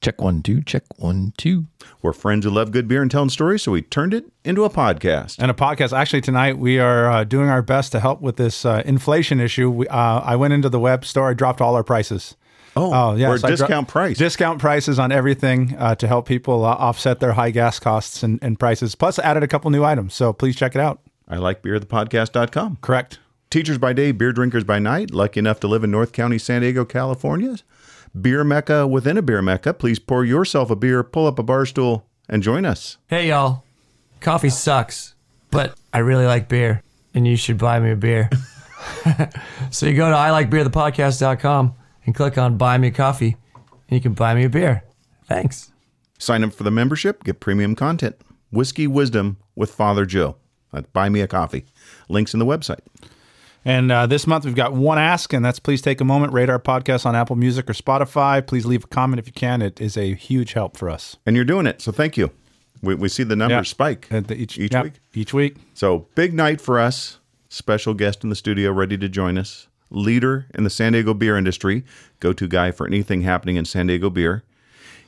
[0.00, 1.66] Check one, two, check one, two.
[2.02, 4.70] We're friends who love good beer and telling stories, so we turned it into a
[4.70, 5.36] podcast.
[5.40, 5.92] And a podcast.
[5.92, 9.68] Actually, tonight, we are uh, doing our best to help with this uh, inflation issue.
[9.70, 12.36] We, uh, I went into the web store, I dropped all our prices.
[12.76, 14.18] Oh, we're so I dro- discount price.
[14.18, 18.38] Discount prices on everything uh, to help people uh, offset their high gas costs and,
[18.40, 18.94] and prices.
[18.94, 20.14] Plus, added a couple new items.
[20.14, 21.00] So please check it out.
[21.26, 22.78] I like beer, the podcast.com.
[22.80, 23.18] Correct.
[23.50, 25.10] Teachers by day, beer drinkers by night.
[25.10, 27.56] Lucky enough to live in North County, San Diego, California.
[28.18, 29.74] Beer mecca within a beer mecca.
[29.74, 32.98] Please pour yourself a beer, pull up a bar stool, and join us.
[33.06, 33.64] Hey, y'all.
[34.20, 35.14] Coffee sucks,
[35.50, 36.82] but I really like beer,
[37.14, 38.28] and you should buy me a beer.
[39.70, 44.14] so you go to iLikeBeerThePodcast.com and click on Buy Me a Coffee, and you can
[44.14, 44.82] buy me a beer.
[45.26, 45.72] Thanks.
[46.18, 48.16] Sign up for the membership, get premium content.
[48.50, 50.36] Whiskey Wisdom with Father Joe.
[50.72, 51.66] That's Buy Me a Coffee.
[52.08, 52.80] Links in the website.
[53.64, 56.48] And uh, this month we've got one ask, and that's please take a moment, rate
[56.48, 58.46] our podcast on Apple Music or Spotify.
[58.46, 59.60] Please leave a comment if you can.
[59.62, 61.16] It is a huge help for us.
[61.26, 62.30] And you're doing it, so thank you.
[62.82, 63.62] We, we see the numbers Yeah.
[63.70, 64.92] spike the- each each yeah, week.
[65.12, 65.56] Each week.
[65.74, 67.18] So big night for us.
[67.48, 69.66] Special guest in the studio ready to join us.
[69.90, 71.82] Leader in the San Diego beer industry.
[72.20, 74.44] Go to guy for anything happening in San Diego beer.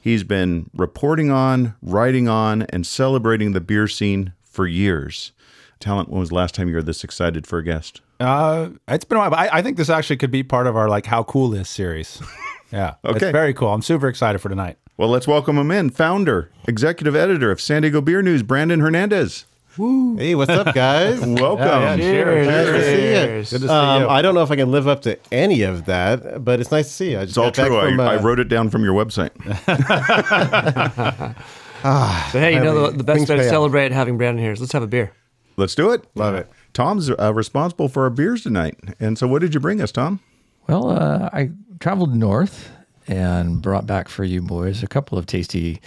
[0.01, 5.33] He's been reporting on, writing on, and celebrating the beer scene for years.
[5.79, 8.01] Talent, when was the last time you were this excited for a guest?
[8.21, 10.77] Uh, it's been a while, but I, I think this actually could be part of
[10.77, 12.21] our like "How Cool Is" series.
[12.73, 13.17] Yeah, Okay.
[13.27, 13.75] it's very cool.
[13.75, 14.79] I'm super excited for tonight.
[14.97, 15.91] Well, let's welcome him in.
[15.91, 19.45] Founder, executive editor of San Diego Beer News, Brandon Hernandez.
[19.77, 20.15] Woo.
[20.17, 21.19] Hey, what's up, guys?
[21.27, 21.99] Welcome.
[21.99, 22.47] cheers.
[22.47, 23.13] Nice to see you.
[23.59, 24.09] Good to see Um, you.
[24.09, 26.87] I don't know if I can live up to any of that, but it's nice
[26.87, 27.19] to see you.
[27.19, 27.79] I just It's all got back true.
[27.81, 29.31] I, From, uh, I wrote it down from your website.
[31.83, 33.51] But hey, you know the, the best way to pay off.
[33.51, 35.11] celebrate having Brandon here is let's have a beer.
[35.57, 36.05] Let's do it.
[36.15, 36.49] Love it.
[36.73, 38.79] Tom's uh, responsible for our beers tonight.
[38.99, 40.21] And so, what did you bring us, Tom?
[40.69, 41.51] Well, uh, I
[41.81, 42.71] traveled north
[43.09, 45.81] and brought back for you boys a couple of tasty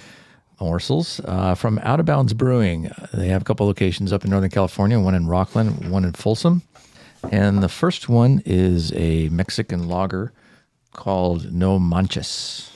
[0.60, 2.92] morsels uh, from Out of Bounds Brewing.
[3.14, 6.62] They have a couple locations up in Northern California, one in Rocklin, one in Folsom.
[7.32, 10.34] And the first one is a Mexican lager
[10.92, 12.72] called No Manches.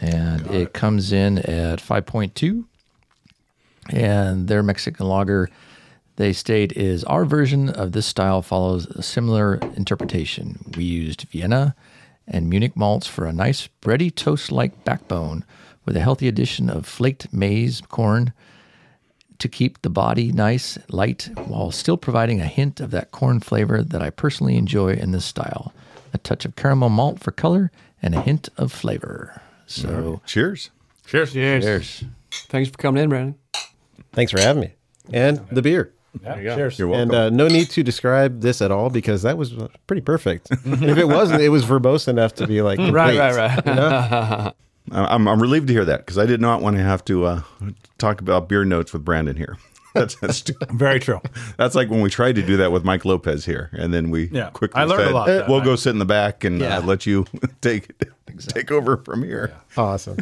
[0.00, 2.64] And it comes in at 5.2
[3.90, 5.48] and their Mexican lager,
[6.16, 10.72] they state, is our version of this style follows a similar interpretation.
[10.76, 11.74] We used Vienna
[12.26, 15.44] and Munich malts for a nice bready toast like backbone
[15.84, 18.32] with a healthy addition of flaked maize corn
[19.38, 23.82] to keep the body nice, light, while still providing a hint of that corn flavor
[23.82, 25.72] that I personally enjoy in this style.
[26.12, 27.70] A touch of caramel malt for color
[28.00, 29.42] and a hint of flavor.
[29.66, 30.70] So, Cheers.
[31.06, 31.32] Cheers.
[31.32, 31.64] Cheers.
[31.64, 32.04] cheers.
[32.30, 33.34] Thanks for coming in, Brandon.
[34.12, 34.74] Thanks for having me.
[35.12, 35.92] And the beer.
[36.22, 36.78] Cheers.
[36.78, 37.10] You're welcome.
[37.10, 40.50] And uh, no need to describe this at all because that was uh, pretty perfect.
[40.64, 43.66] and if it wasn't, it was verbose enough to be like, Right, complete, right, right.
[43.66, 44.52] you know?
[44.92, 47.42] I'm, I'm relieved to hear that because I did not want to have to uh,
[47.98, 49.56] talk about beer notes with Brandon here.
[49.94, 50.42] That's that's,
[50.72, 51.20] Very true.
[51.56, 54.28] that's like when we tried to do that with Mike Lopez here, and then we
[54.32, 54.50] Yeah.
[54.50, 56.78] quickly I learned a lot that "We'll night." go sit in the back and Yeah.
[56.78, 57.26] uh, let you
[57.60, 57.92] take
[58.48, 60.16] take over from here." Awesome.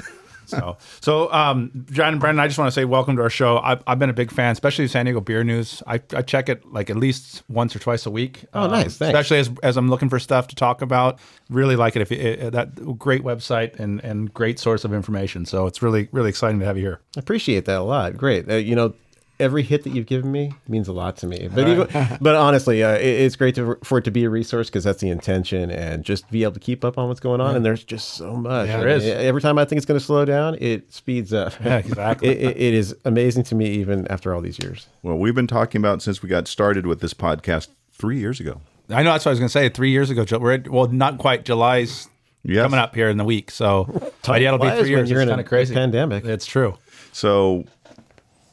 [0.52, 3.58] So, so um, John and Brendan, I just want to say welcome to our show.
[3.58, 5.82] I've, I've been a big fan, especially San Diego Beer News.
[5.86, 8.44] I, I check it like at least once or twice a week.
[8.54, 8.96] Oh, Um, nice.
[8.96, 9.00] Thanks.
[9.18, 11.18] Especially as, as I'm looking for stuff to talk about.
[11.50, 12.02] Really like it.
[12.02, 15.44] If it, that great website and and great source of information.
[15.46, 17.00] So it's really really exciting to have you here.
[17.16, 18.16] I appreciate that a lot.
[18.16, 18.50] Great.
[18.50, 18.94] Uh, you know,
[19.42, 21.48] every hit that you've given me means a lot to me.
[21.54, 21.88] But even,
[22.20, 25.00] but honestly, uh, it, it's great to, for it to be a resource because that's
[25.00, 27.56] the intention, and just be able to keep up on what's going on.
[27.56, 28.68] And there's just so much.
[28.68, 29.08] Yeah, there And is.
[29.08, 31.52] Every time I think it's going to slow down, it speeds up.
[31.64, 32.28] Yeah, exactly.
[32.28, 34.86] it, it, it is amazing to me, even after all these years.
[35.02, 38.60] Well, we've been talking about since we got started with this podcast three years ago.
[38.90, 39.68] I know that's what I was going to say.
[39.68, 41.44] Three years ago, we're at, well, not quite.
[41.44, 42.08] July's
[42.44, 42.64] Yes.
[42.64, 43.52] coming up here in the week.
[43.52, 43.84] So,
[44.26, 45.08] but yeah, it'll be three years.
[45.08, 45.74] you're It's in a kind of crazy.
[45.74, 46.24] pandemic.
[46.24, 46.76] It's true.
[47.12, 47.64] So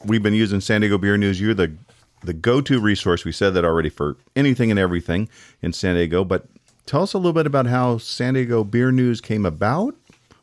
[0.05, 1.39] we've been using San Diego Beer News.
[1.39, 1.73] You're the
[2.21, 3.23] the go to resource.
[3.23, 5.29] We said that already for anything and everything
[5.61, 6.23] in San Diego.
[6.25, 6.45] But
[6.85, 9.95] tell us a little bit about how San Diego Beer News came about.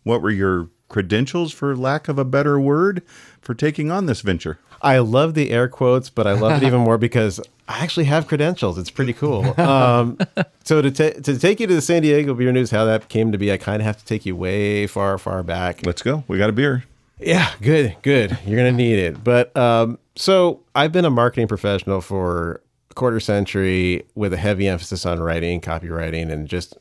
[0.03, 3.03] What were your credentials, for lack of a better word,
[3.41, 4.59] for taking on this venture?
[4.81, 8.27] I love the air quotes, but I love it even more because I actually have
[8.29, 8.79] credentials.
[8.79, 9.55] It's pretty cool.
[9.67, 10.19] Um,
[10.65, 13.33] so to, ta- to take you to the San Diego Beer News, how that came
[13.33, 15.85] to be, I kind of have to take you way far, far back.
[15.85, 16.25] Let's go.
[16.29, 16.85] We got a beer.
[17.19, 18.39] Yeah, good, good.
[18.45, 19.25] You're gonna need it.
[19.25, 24.69] But um, so I've been a marketing professional for a quarter century with a heavy
[24.69, 26.77] emphasis on writing, copywriting, and just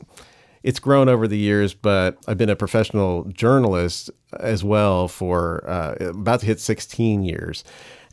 [0.61, 1.73] it's grown over the years.
[1.73, 4.09] But I've been a professional journalist
[4.39, 7.63] as well for uh, about to hit 16 years,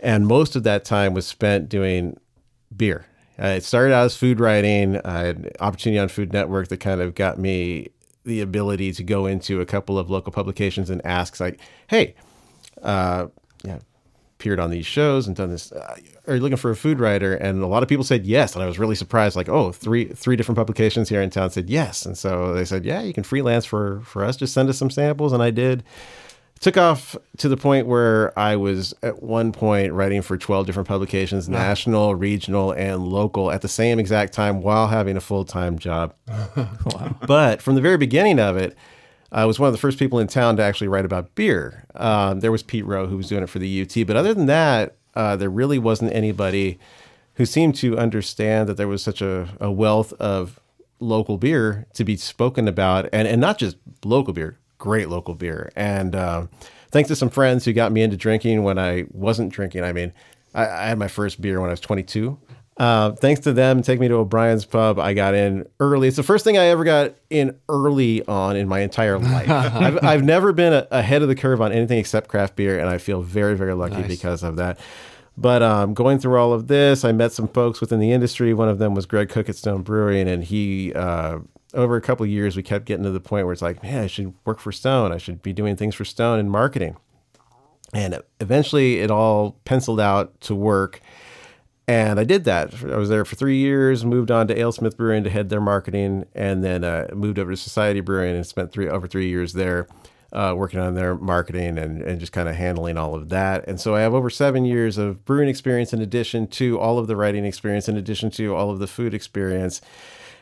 [0.00, 2.16] and most of that time was spent doing
[2.76, 3.06] beer.
[3.42, 5.00] Uh, it started out as food writing.
[5.04, 7.88] I had an opportunity on Food Network that kind of got me
[8.24, 12.14] the ability to go into a couple of local publications and ask, like, "Hey,
[12.82, 13.26] uh,
[13.64, 13.78] yeah,
[14.38, 15.72] appeared on these shows and done this.
[15.72, 15.96] Uh,
[16.26, 18.62] are you looking for a food writer?" And a lot of people said yes, and
[18.62, 19.36] I was really surprised.
[19.36, 22.84] Like, oh, three three different publications here in town said yes, and so they said,
[22.84, 24.36] "Yeah, you can freelance for for us.
[24.36, 25.82] Just send us some samples." And I did
[26.62, 30.88] took off to the point where I was at one point writing for 12 different
[30.88, 35.78] publications, national, regional, and local at the same exact time while having a full time
[35.78, 36.14] job.
[37.26, 38.76] But from the very beginning of it,
[39.32, 41.84] I was one of the first people in town to actually write about beer.
[41.94, 44.46] Um, there was Pete Rowe who was doing it for the UT, but other than
[44.46, 46.78] that, uh, there really wasn't anybody
[47.34, 50.60] who seemed to understand that there was such a, a wealth of
[51.00, 55.70] local beer to be spoken about, and, and not just local beer, great local beer.
[55.76, 56.50] And um,
[56.90, 59.84] thanks to some friends who got me into drinking when I wasn't drinking.
[59.84, 60.12] I mean,
[60.54, 62.36] I, I had my first beer when I was 22.
[62.78, 64.98] Uh, thanks to them, take me to O'Brien's Pub.
[64.98, 66.08] I got in early.
[66.08, 69.48] It's the first thing I ever got in early on in my entire life.
[69.50, 72.88] I've, I've never been a, ahead of the curve on anything except craft beer, and
[72.88, 74.80] I feel very, very lucky because of that.
[75.36, 78.52] But um, going through all of this, I met some folks within the industry.
[78.52, 81.38] One of them was Greg Koch at Stone Brewing, and he uh,
[81.74, 84.04] over a couple of years, we kept getting to the point where it's like, man,
[84.04, 85.12] I should work for Stone.
[85.12, 86.96] I should be doing things for Stone in marketing.
[87.94, 91.00] And eventually, it all penciled out to work.
[91.88, 92.72] And I did that.
[92.84, 96.26] I was there for three years, moved on to Alesmith Brewing to head their marketing,
[96.34, 99.88] and then uh, moved over to Society Brewing and spent three over three years there.
[100.32, 103.68] Uh, working on their marketing and, and just kind of handling all of that.
[103.68, 107.06] And so I have over seven years of brewing experience in addition to all of
[107.06, 109.82] the writing experience, in addition to all of the food experience.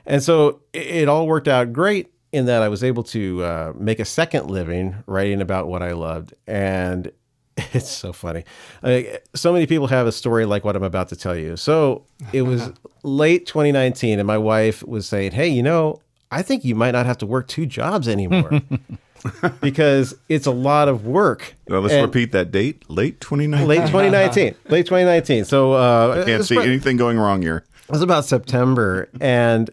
[0.06, 3.72] And so it, it all worked out great in that I was able to uh,
[3.76, 6.32] make a second living writing about what I loved.
[6.46, 7.10] And
[7.56, 8.44] it's so funny.
[8.82, 11.56] I, so many people have a story like what I'm about to tell you.
[11.56, 12.70] So it was
[13.02, 16.00] late 2019, and my wife was saying, Hey, you know,
[16.30, 18.62] I think you might not have to work two jobs anymore.
[19.60, 21.54] because it's a lot of work.
[21.68, 22.88] Well, let's And repeat that date.
[22.88, 23.68] Late 2019.
[23.68, 24.54] Late 2019.
[24.68, 25.44] late 2019.
[25.44, 27.64] So uh, Can't see pro- anything going wrong here.
[27.88, 29.68] it was about September, and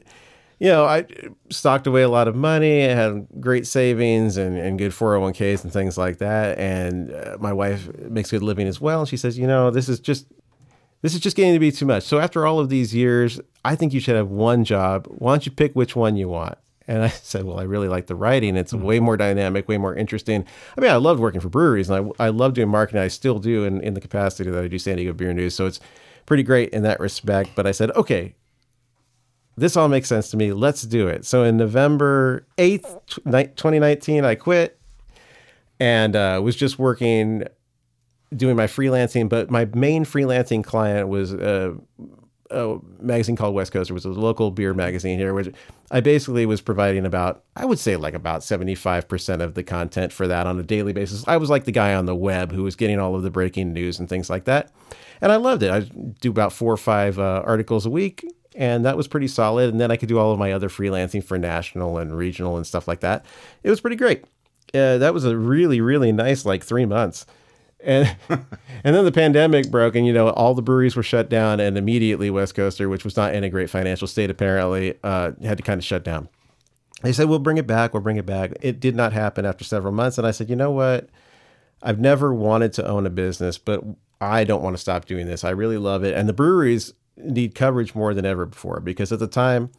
[0.59, 1.05] you know, I
[1.49, 2.85] stocked away a lot of money.
[2.85, 6.57] I had great savings and, and good 401ks and things like that.
[6.57, 9.01] And uh, my wife makes a good living as well.
[9.01, 10.25] And she says, you know, this is just
[11.03, 12.03] this is just getting to be too much.
[12.03, 15.05] So after all of these years, I think you should have one job.
[15.09, 16.57] Why don't you pick which one you want?
[16.87, 18.55] And I said, well, I really like the writing.
[18.57, 20.45] It's way more dynamic, way more interesting.
[20.75, 23.01] I mean, I loved working for breweries and I, I love doing marketing.
[23.01, 25.53] I still do in, in the capacity that I do San Diego Beer News.
[25.53, 25.79] So it's
[26.25, 27.51] pretty great in that respect.
[27.55, 28.33] But I said, okay,
[29.57, 30.53] this all makes sense to me.
[30.53, 31.25] Let's do it.
[31.25, 34.79] So in November 8th, 2019, I quit
[35.79, 37.43] and uh, was just working,
[38.35, 39.27] doing my freelancing.
[39.27, 41.73] But my main freelancing client was uh,
[42.51, 45.53] a magazine called West Coaster, which was a local beer magazine here, which
[45.91, 50.27] I basically was providing about, I would say like about 75% of the content for
[50.27, 51.23] that on a daily basis.
[51.27, 53.73] I was like the guy on the web who was getting all of the breaking
[53.73, 54.71] news and things like that.
[55.21, 55.71] And I loved it.
[55.71, 55.79] I
[56.19, 58.23] do about four or five uh, articles a week,
[58.57, 59.69] and that was pretty solid.
[59.69, 62.65] And then I could do all of my other freelancing for national and regional and
[62.65, 63.23] stuff like that.
[63.61, 64.25] It was pretty great.
[64.73, 67.25] Uh, that was a really, really nice like three months.
[67.79, 71.59] And and then the pandemic broke and you know all the breweries were shut down
[71.59, 75.57] and immediately west coaster which was not in a great financial state apparently uh, had
[75.57, 76.27] to kind of shut down.
[77.03, 77.93] They said we'll bring it back.
[77.93, 78.53] We'll bring it back.
[78.61, 80.17] It did not happen after several months.
[80.17, 81.09] And i said you know what?
[81.83, 83.83] I've never wanted to own a business but
[84.19, 85.43] i don't want to stop doing this.
[85.43, 86.15] I really love it.
[86.15, 89.71] And the breweries need coverage more than ever before because at the time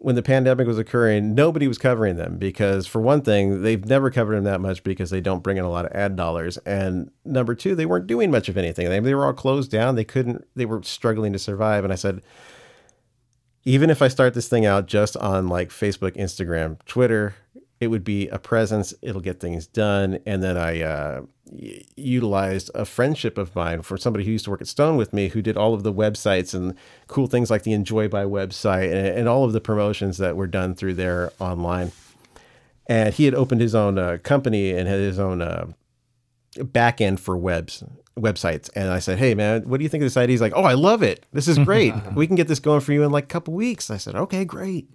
[0.00, 4.10] when the pandemic was occurring, nobody was covering them because, for one thing, they've never
[4.10, 6.56] covered them that much because they don't bring in a lot of ad dollars.
[6.58, 8.88] And number two, they weren't doing much of anything.
[8.88, 9.96] They, they were all closed down.
[9.96, 11.84] They couldn't, they were struggling to survive.
[11.84, 12.22] And I said,
[13.64, 17.34] even if I start this thing out just on like Facebook, Instagram, Twitter,
[17.78, 18.94] it would be a presence.
[19.02, 20.18] It'll get things done.
[20.24, 21.22] And then I uh,
[21.96, 25.28] utilized a friendship of mine for somebody who used to work at Stone with me,
[25.28, 26.74] who did all of the websites and
[27.08, 30.46] cool things like the Enjoy by website and, and all of the promotions that were
[30.46, 31.92] done through there online.
[32.86, 35.66] And he had opened his own uh, company and had his own uh,
[36.62, 37.84] back end for webs
[38.18, 38.68] websites.
[38.74, 40.34] And i said hey man what do you think of this idea?
[40.34, 41.24] He's like oh i love it.
[41.32, 41.94] This is great.
[42.14, 43.90] We can get this going for you in like a couple weeks.
[43.90, 44.90] I said okay great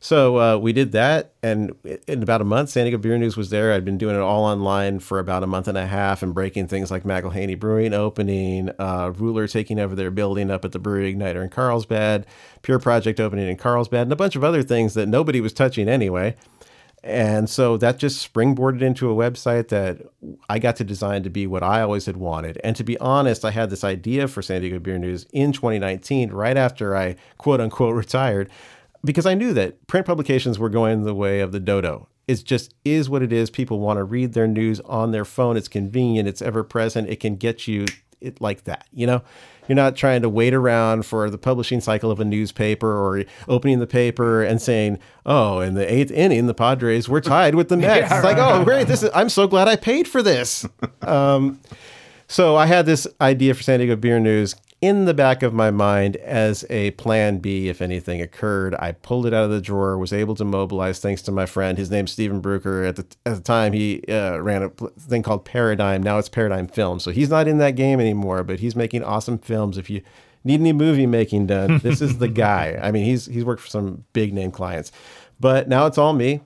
[0.00, 1.74] so uh, we did that, and
[2.06, 3.72] in about a month, San Diego Beer News was there.
[3.72, 6.68] I'd been doing it all online for about a month and a half, and breaking
[6.68, 11.14] things like McElhaney Brewing opening, uh, Rouleur taking over their building up at the Brewery
[11.14, 12.26] Igniter in Carlsbad,
[12.62, 15.88] Pure Project opening in Carlsbad, and a bunch of other things that nobody was touching
[15.88, 16.36] anyway.
[17.06, 20.02] And so that just springboarded into a website that
[20.48, 22.60] I got to design to be what I always had wanted.
[22.64, 26.32] And to be honest, I had this idea for San Diego Beer News in 2019,
[26.32, 28.50] right after I quote unquote retired,
[29.06, 32.08] because I knew that print publications were going the way of the dodo.
[32.28, 33.50] It just is what it is.
[33.50, 35.56] People want to read their news on their phone.
[35.56, 37.86] It's convenient, it's ever present, it can get you
[38.20, 39.22] it like that, you know?
[39.68, 43.80] You're not trying to wait around for the publishing cycle of a newspaper or opening
[43.80, 47.76] the paper and saying, "Oh, in the eighth inning, the Padres were tied with the
[47.76, 48.86] Mets." it's like, "Oh, great!
[48.86, 49.10] This is.
[49.12, 50.64] I'm so glad I paid for this."
[51.02, 51.60] um,
[52.28, 55.70] so I had this idea for San Diego Beer News in the back of my
[55.70, 58.74] mind as a plan B if anything occurred.
[58.78, 61.78] I pulled it out of the drawer, was able to mobilize thanks to my friend.
[61.78, 62.86] His name's Stephen Bruker.
[62.86, 66.02] At the, at the time, he uh, ran a thing called Paradigm.
[66.02, 67.00] Now it's Paradigm Film.
[67.00, 69.78] So he's not in that game anymore, but he's making awesome films.
[69.78, 70.02] If you
[70.44, 72.78] need any movie making done, this is the guy.
[72.80, 74.92] I mean, he's he's worked for some big name clients,
[75.40, 76.42] but now it's all me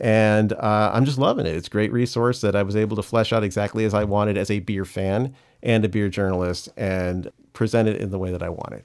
[0.00, 1.54] and uh, I'm just loving it.
[1.54, 4.36] It's a great resource that I was able to flesh out exactly as I wanted
[4.36, 8.42] as a beer fan and a beer journalist and present it in the way that
[8.42, 8.84] I want wanted.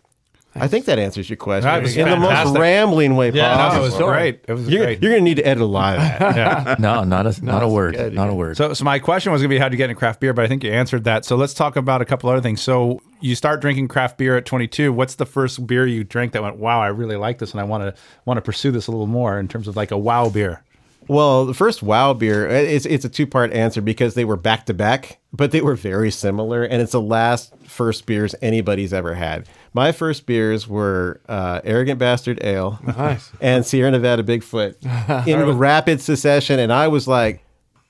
[0.56, 3.56] I think that answers your question That was in the most rambling way Yeah, no,
[3.56, 3.86] possible.
[3.86, 4.46] it was great.
[4.48, 5.02] It was You're, great.
[5.02, 6.80] you're going to need to edit a lot of that.
[6.80, 7.96] No, not a not a word.
[7.96, 8.32] good, not yeah.
[8.32, 8.58] a word.
[8.58, 10.44] So, so my question was going to be how to get into craft beer, but
[10.44, 11.24] I think you answered that.
[11.24, 12.62] So let's talk about a couple other things.
[12.62, 14.92] So you start drinking craft beer at 22.
[14.92, 17.64] What's the first beer you drank that went, "Wow, I really like this, and I
[17.64, 19.40] want to want to pursue this a little more"?
[19.40, 20.64] In terms of like a wow beer.
[21.10, 24.38] Well, the first Wow beer, uh, it's it's a two part answer because they were
[24.38, 28.94] back to back, but they were very similar, and it's the last first beers anybody's
[28.94, 29.50] ever had.
[29.74, 33.32] My first beers were uh, Arrogant Bastard Ale nice.
[33.42, 37.44] and Sierra Nevada Bigfoot in rapid succession, and I was like.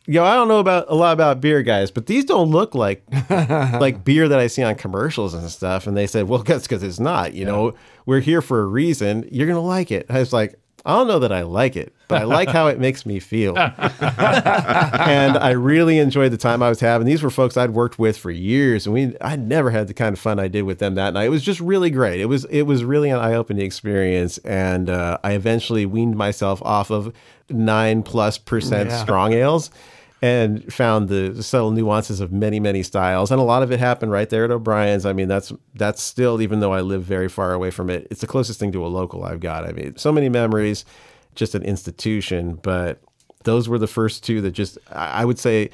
[0.05, 3.03] Yo, I don't know about a lot about beer, guys, but these don't look like
[3.29, 5.85] like beer that I see on commercials and stuff.
[5.85, 7.35] And they said, "Well, that's because it's not.
[7.35, 7.75] You know,
[8.07, 9.29] we're here for a reason.
[9.31, 12.21] You're gonna like it." I was like, "I don't know that I like it, but
[12.21, 16.79] I like how it makes me feel." and I really enjoyed the time I was
[16.79, 17.05] having.
[17.07, 20.13] These were folks I'd worked with for years, and we I never had the kind
[20.13, 21.25] of fun I did with them that night.
[21.25, 22.19] It was just really great.
[22.19, 26.61] It was it was really an eye opening experience, and uh, I eventually weaned myself
[26.63, 27.13] off of
[27.49, 29.01] nine plus percent Yeah.
[29.03, 29.71] strong ales.
[30.21, 34.11] And found the subtle nuances of many, many styles, and a lot of it happened
[34.11, 35.05] right there at O'Brien's.
[35.05, 38.19] I mean, that's that's still, even though I live very far away from it, it's
[38.19, 39.63] the closest thing to a local I've got.
[39.63, 40.83] I mean, so many memories,
[41.35, 42.55] just an institution.
[42.55, 43.01] But
[43.43, 45.69] those were the first two that just I would say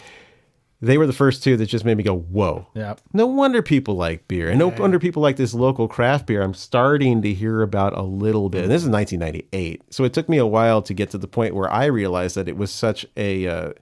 [0.82, 2.68] they were the first two that just made me go, whoa.
[2.74, 2.96] Yeah.
[3.14, 4.50] No wonder people like beer.
[4.50, 6.42] And no wonder people like this local craft beer.
[6.42, 8.64] I'm starting to hear about a little bit.
[8.64, 9.82] And this is 1998.
[9.90, 12.48] So it took me a while to get to the point where I realized that
[12.48, 13.74] it was such a uh,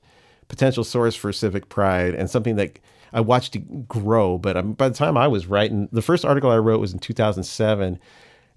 [0.47, 2.79] potential source for civic pride and something that
[3.11, 4.37] I watched it grow.
[4.37, 6.99] But um, by the time I was writing, the first article I wrote was in
[6.99, 7.99] 2007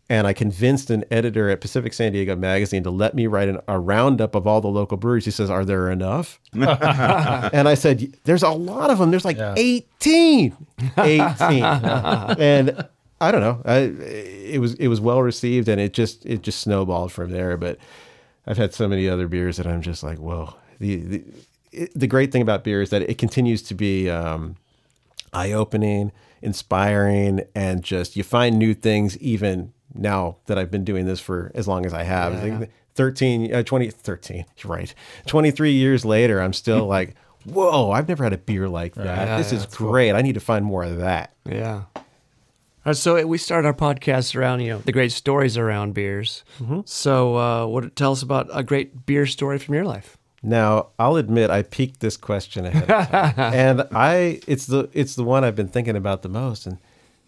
[0.09, 3.59] and I convinced an editor at Pacific San Diego Magazine to let me write an,
[3.66, 5.25] a roundup of all the local breweries.
[5.25, 9.11] He says, "Are there enough?" and I said, "There's a lot of them.
[9.11, 10.57] There's like 18,
[10.97, 12.88] 18." and
[13.21, 13.62] I don't know.
[13.64, 17.57] I, it was it was well received, and it just it just snowballed from there.
[17.57, 17.78] But
[18.47, 20.55] I've had so many other beers that I'm just like, whoa.
[20.78, 21.25] The the,
[21.76, 24.11] it, the great thing about beer is that it continues to be.
[24.11, 24.56] Um,
[25.37, 31.06] eye opening, inspiring, and just you find new things even now that I've been doing
[31.06, 32.35] this for as long as I have.
[32.35, 34.95] I think 13, uh, 20, 13, right.
[35.26, 37.14] 23 years later, I'm still like,
[37.45, 39.28] whoa, I've never had a beer like that.
[39.28, 40.12] Yeah, this yeah, is great.
[40.12, 41.35] I need to find more of that.
[41.45, 41.85] Yeah.
[42.85, 46.45] Uh, so we start our podcast around you know the great stories around beers.
[46.85, 50.15] So uh, what tell us about a great beer story from your life?
[50.43, 53.35] Now, I'll admit I peeked this question ahead of time.
[53.55, 56.78] and I it's the it's the one I've been thinking about the most and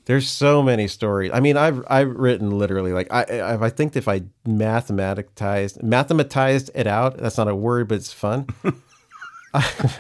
[0.05, 1.31] there's so many stories.
[1.35, 6.71] I mean, I've I've written literally like I I, I think if I mathematized mathematized
[6.75, 8.47] it out, that's not a word, but it's fun.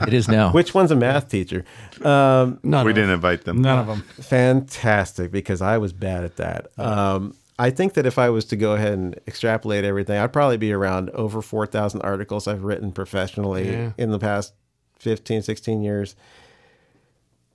[0.02, 0.52] It is now.
[0.52, 1.64] Which one's a math teacher?
[2.02, 3.62] Um, None we of didn't invite them.
[3.62, 4.02] None of them.
[4.20, 6.68] fantastic because I was bad at that.
[6.78, 10.58] Um, I think that if I was to go ahead and extrapolate everything, I'd probably
[10.58, 13.92] be around over 4,000 articles I've written professionally Yeah.
[13.98, 14.54] in the past
[15.00, 16.14] 15, 16 years.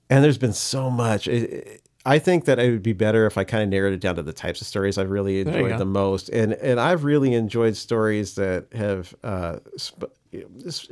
[0.09, 1.27] And there's been so much.
[1.27, 4.01] It, it- I think that it would be better if I kind of narrowed it
[4.01, 6.27] down to the types of stories I've really enjoyed the most.
[6.27, 10.11] And and I've really enjoyed stories that have uh, sp-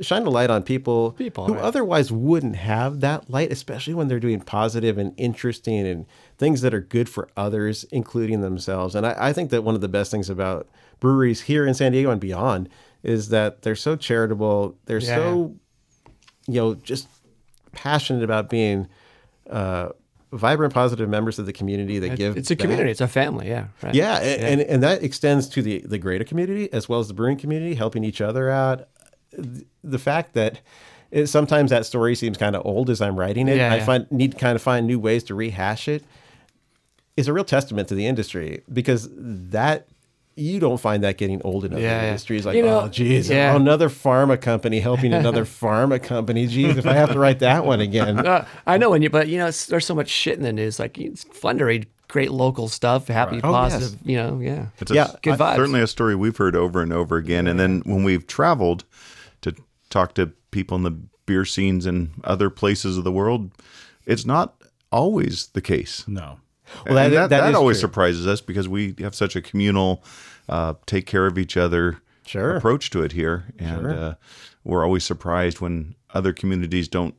[0.00, 1.62] shine a light on people, People, who right.
[1.62, 6.06] otherwise wouldn't have that light, especially when they're doing positive and interesting and
[6.42, 8.96] things that are good for others, including themselves.
[8.96, 10.66] And I, I think that one of the best things about
[10.98, 12.68] breweries here in San Diego and beyond
[13.04, 14.76] is that they're so charitable.
[14.86, 15.16] They're Yeah.
[15.16, 15.54] so,
[16.48, 17.06] you know, just
[17.70, 18.88] passionate about being
[19.50, 19.90] uh,
[20.32, 22.00] vibrant, positive members of the community.
[22.00, 22.36] They give.
[22.36, 22.62] It's a back.
[22.62, 22.90] community.
[22.90, 23.48] It's a family.
[23.48, 23.66] Yeah.
[23.82, 23.94] Right.
[23.94, 27.14] Yeah, a- and, and that extends to the the greater community as well as the
[27.14, 28.88] brewing community, helping each other out.
[29.84, 30.60] The fact that
[31.10, 33.84] it, sometimes that story seems kind of old as I'm writing it, Yeah, I yeah.
[33.84, 36.02] find need to kind of find new ways to rehash it.
[37.16, 39.88] Is a real testament to the industry because that
[40.34, 42.08] you don't find that getting old enough in other Yeah, yeah.
[42.08, 42.46] industries.
[42.46, 43.52] Like, You know, oh, geez, yeah.
[43.52, 46.46] oh, another pharma company helping another pharma company.
[46.46, 48.18] Geez, if I have to write that one again.
[48.26, 50.52] Uh, I know when you, but you know, it's, there's so much shit in the
[50.54, 50.78] news.
[50.78, 53.72] Like it's fun to read great local stuff, happy, Oh, yes.
[53.74, 53.98] positive.
[54.06, 54.66] You know, yeah.
[54.80, 55.56] It's a, Yeah, good vibes.
[55.56, 57.46] certainly a story we've heard over and over again.
[57.46, 58.84] And then when we've traveled
[59.42, 59.54] to
[59.90, 60.92] talk to people in the
[61.26, 63.50] beer scenes in other places of the world,
[64.06, 64.54] it's not
[64.90, 66.04] always the case.
[66.08, 66.38] No.
[66.86, 67.88] Well, that- that, that always true.
[67.88, 70.02] surprises us because we have such a communal,
[70.48, 72.56] uh, take care of each other Sure.
[72.56, 74.14] approach to it here, and uh,
[74.64, 77.14] we're always surprised when other communities don't.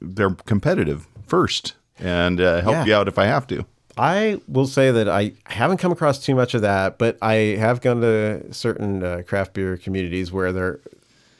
[0.00, 2.84] They're competitive first and uh, help Yeah.
[2.86, 3.66] you out if I have to.
[3.98, 7.80] I will say that I haven't come across too much of that, but I have
[7.82, 10.80] gone to certain uh, craft beer communities where there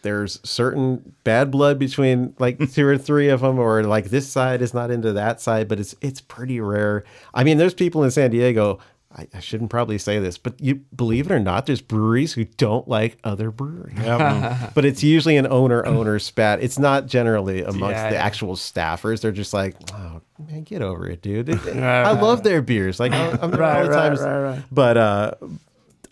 [0.03, 4.63] there's certain bad blood between like two or three of them, or like this side
[4.63, 7.05] is not into that side, but it's it's pretty rare.
[7.35, 8.79] I mean, there's people in San Diego.
[9.13, 12.45] I, I shouldn't probably say this, but you believe it or not, there's breweries who
[12.45, 13.99] don't like other breweries.
[14.75, 16.63] but it's usually an owner owner spat.
[16.63, 18.23] It's not generally amongst Yeah, the yeah.
[18.25, 19.21] actual staffers.
[19.21, 21.51] They're just like, oh man, get over it, dude.
[21.77, 23.01] I love their beers.
[23.01, 24.21] Like I'm, I'm there all Right, the right, times.
[24.21, 24.63] right, right.
[24.71, 25.33] But uh,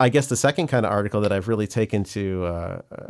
[0.00, 3.06] I guess the second kind of article that I've really taken to uh, uh,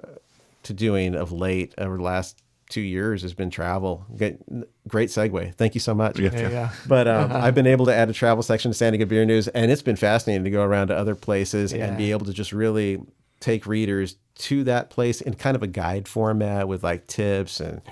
[0.64, 4.04] to doing of late over the last two years has been travel.
[4.16, 4.38] Great,
[4.86, 5.54] great segue.
[5.54, 6.18] Thank you so much.
[6.18, 6.30] Yeah.
[6.32, 6.70] Yeah, yeah.
[6.86, 9.48] But um, I've been able to add a travel section to San Diego Beer News,
[9.48, 12.52] and it's been fascinating to go around to other places and be able to just
[12.52, 13.00] really
[13.40, 17.82] take readers to that place in kind of a guide format with like tips and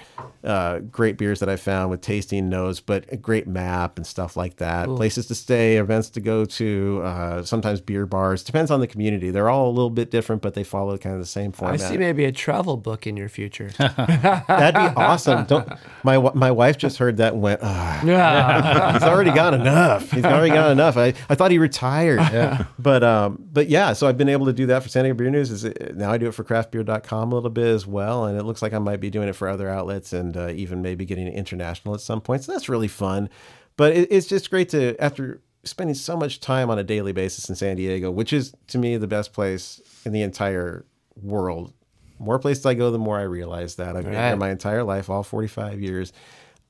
[0.45, 4.37] uh, great beers that I found with tasting notes, but a great map and stuff
[4.37, 4.87] like that.
[4.87, 8.45] Places to stay, events to go to, uh, sometimes beer bars.
[8.45, 9.31] Depends on the community.
[9.31, 11.81] They're all a little bit different, but they follow kind of the same format.
[11.81, 13.71] I see maybe a travel book in your future.
[13.79, 15.47] That'd be awesome.
[15.47, 15.69] Don't
[16.05, 18.93] my my wife just heard that and went, "Ugh, yeah.
[18.93, 20.11] he's already got enough.
[20.13, 20.97] He's already got enough.
[20.97, 22.21] I, I thought he retired.
[22.21, 22.67] Yeah.
[22.79, 25.31] But um but yeah, so I've been able to do that for San Diego Beer
[25.31, 25.51] News.
[25.51, 28.45] Is it, now I do it for craftbeer.com a little bit as well, and it
[28.45, 31.27] looks like I might be doing it for other outlets and uh, even maybe getting
[31.27, 32.45] international at some point.
[32.45, 33.29] So that's really fun.
[33.77, 37.49] But it, it's just great to after spending so much time on a daily basis
[37.49, 40.85] in San Diego, which is to me the best place in the entire
[41.21, 41.73] world.
[42.19, 44.29] More places I go, the more I realize that I've been Right.
[44.29, 46.13] here my entire life, all 45 years.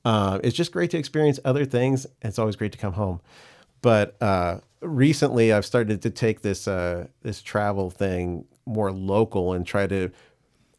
[0.03, 2.05] Uh, it's just great to experience other things.
[2.21, 3.21] and It's always great to come home.
[3.81, 9.65] But uh, recently, I've started to take this uh, this travel thing more local and
[9.65, 10.11] try to.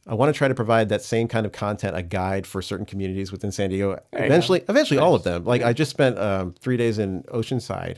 [0.07, 2.87] I want to try to provide that same kind of content, a guide for certain
[2.87, 4.01] communities within San Diego.
[4.15, 5.45] Eventually, eventually, all of them.
[5.45, 7.97] Like I just spent um, three days in Oceanside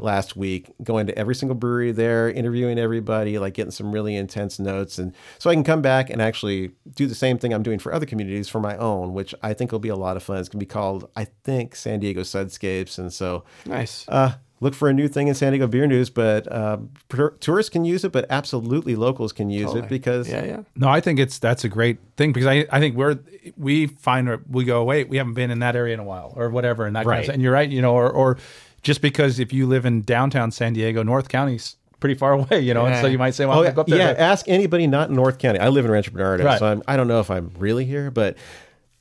[0.00, 4.58] last week, going to every single brewery there, interviewing everybody, like getting some really intense
[4.58, 7.78] notes, and so I can come back and actually do the same thing I'm doing
[7.78, 10.36] for other communities for my own, which I think will be a lot of fun.
[10.38, 14.04] It's gonna be called, I think, San Diego Sudscapes, and so Nice.
[14.08, 16.10] uh, look for a new thing in San Diego Beer News.
[16.10, 20.44] But uh, per- tourists can use it, but absolutely locals can use it because yeah,
[20.44, 20.60] yeah.
[20.76, 23.18] No, I think it's that's a great thing because I, I think we're
[23.56, 26.50] we find we go wait we haven't been in that area in a while or
[26.50, 27.34] whatever and that kind of Right.
[27.34, 28.36] and you're right you know or or
[28.82, 32.74] just because if you live in downtown San Diego North County's pretty far away you
[32.74, 34.12] know and so you might say well Oh I'm yeah, go up there yeah.
[34.12, 35.58] but- Ask anybody not in North County.
[35.58, 36.58] I live in Rancho Bernardo, Right.
[36.58, 38.36] so I'm, I don't know if I'm really here, but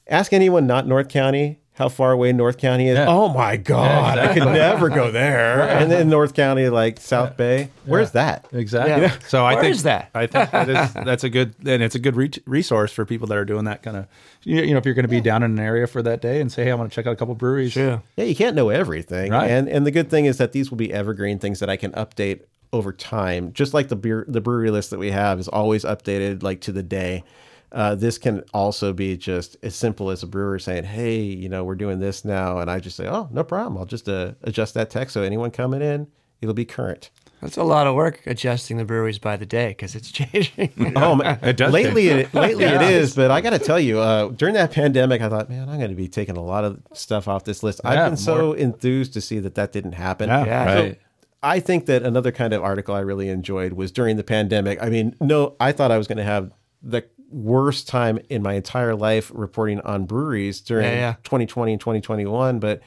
[0.08, 2.98] ask anyone not North County how far away North County is.
[2.98, 3.08] Yeah.
[3.08, 5.62] Oh my God, I could never go there.
[5.62, 8.46] And then North County, like South Bay, where's that?
[8.52, 9.02] Exactly.
[9.02, 9.18] Yeah.
[9.30, 10.12] So I Where think is that?
[10.14, 13.28] I think that is that's a good and it's a good re- resource for people
[13.28, 14.08] that are doing that kind of
[14.44, 16.42] you you know if you're going to be down in an area for that day
[16.42, 17.76] and say hey I want to check out a couple breweries.
[17.76, 18.00] Yeah.
[18.18, 19.32] Yeah, you can't know everything.
[19.32, 19.50] Right.
[19.50, 21.94] And and the good thing is that these will be evergreen things that I can
[21.94, 22.42] update
[22.74, 23.54] over time.
[23.54, 26.74] Just like the beer the brewery list that we have is always updated like to
[26.74, 27.24] the day.
[27.72, 31.64] Uh, this can also be just as simple as a brewer saying, "Hey, you know,
[31.64, 33.78] we're doing this now," and I just say, "Oh, no problem.
[33.78, 36.08] I'll just uh, adjust that text so anyone coming in,
[36.42, 39.96] it'll be current." That's a lot of work adjusting the breweries by the day because
[39.96, 40.74] it's changing.
[40.98, 41.40] Oh, man.
[41.42, 43.16] It does lately, it, lately it is.
[43.16, 45.90] But I got to tell you, uh, during that pandemic, I thought, man, I'm going
[45.90, 47.80] to be taking a lot of stuff off this list.
[47.84, 50.28] Yeah, I've been so enthused to see that that didn't happen.
[50.28, 50.66] Yeah, Yeah.
[50.74, 51.00] So right.
[51.42, 54.82] I think that another kind of article I really enjoyed was during the pandemic.
[54.82, 56.52] I mean, no, I thought I was going to have
[56.82, 61.14] the worst time in my entire life reporting on breweries during Yeah, yeah.
[61.24, 62.82] 2020 and 2021, but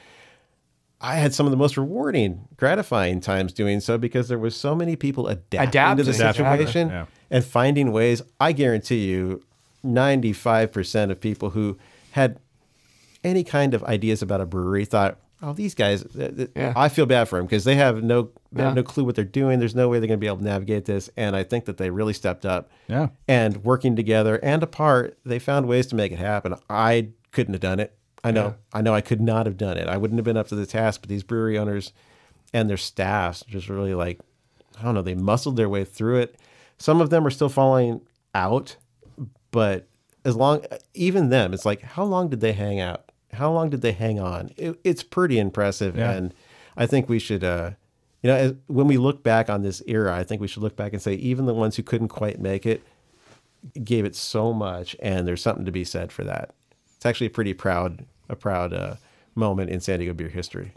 [1.01, 4.73] I had some of the most rewarding, gratifying times doing so because there was so
[4.75, 5.59] many people adapting,
[5.97, 6.13] to the Adapting.
[6.13, 7.05] situation Yeah.
[7.29, 8.21] and finding ways.
[8.39, 9.41] I guarantee you,
[9.85, 11.77] 95% of people who
[12.11, 12.39] had
[13.23, 16.73] any kind of ideas about a brewery thought, oh, these guys, th- th- Yeah.
[16.75, 19.25] I feel bad for them because they have no they have no clue what they're
[19.25, 19.59] doing.
[19.59, 21.09] There's no way they're going to be able to navigate this.
[21.17, 22.71] And I think that they really stepped up.
[22.87, 23.09] Yeah.
[23.27, 26.55] And working together and apart, they found ways to make it happen.
[26.69, 27.95] I couldn't have done it.
[28.23, 28.55] I know.
[28.71, 29.87] I know I could not have done it.
[29.87, 31.91] I wouldn't have been up to the task, but these brewery owners
[32.53, 34.19] and their staffs just really like,
[34.79, 36.35] I don't know, they muscled their way through it.
[36.77, 38.01] Some of them are still falling
[38.33, 38.77] out,
[39.51, 39.87] but
[40.23, 43.11] as long, even them, it's like, how long did they hang out?
[43.33, 44.51] How long did they hang on?
[44.57, 45.95] It, it's pretty impressive.
[45.97, 46.11] Yeah.
[46.11, 46.33] And
[46.77, 47.71] I think we should, uh,
[48.21, 50.75] you know, as, when we look back on this era, I think we should look
[50.75, 52.83] back and say, even the ones who couldn't quite make it
[53.83, 54.95] gave it so much.
[55.01, 56.53] And there's something to be said for that.
[56.95, 58.95] It's actually a pretty proud, a proud uh,
[59.35, 60.73] moment in San Diego beer history.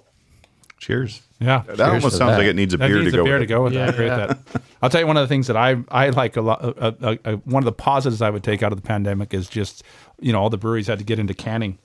[0.79, 1.23] Cheers.
[1.41, 1.63] Yeah.
[1.67, 2.39] That almost sounds that.
[2.39, 3.25] like it needs a That beer needs to go.
[3.25, 3.99] beer with to go with that.
[3.99, 4.17] Yeah.
[4.27, 4.39] that.
[4.83, 6.63] I'll tell you one of the things that I I like a lot.
[6.63, 9.49] Uh, uh, uh, one of the positives I would take out of the pandemic is
[9.49, 9.83] just
[10.21, 11.79] you know all the breweries had to get into canning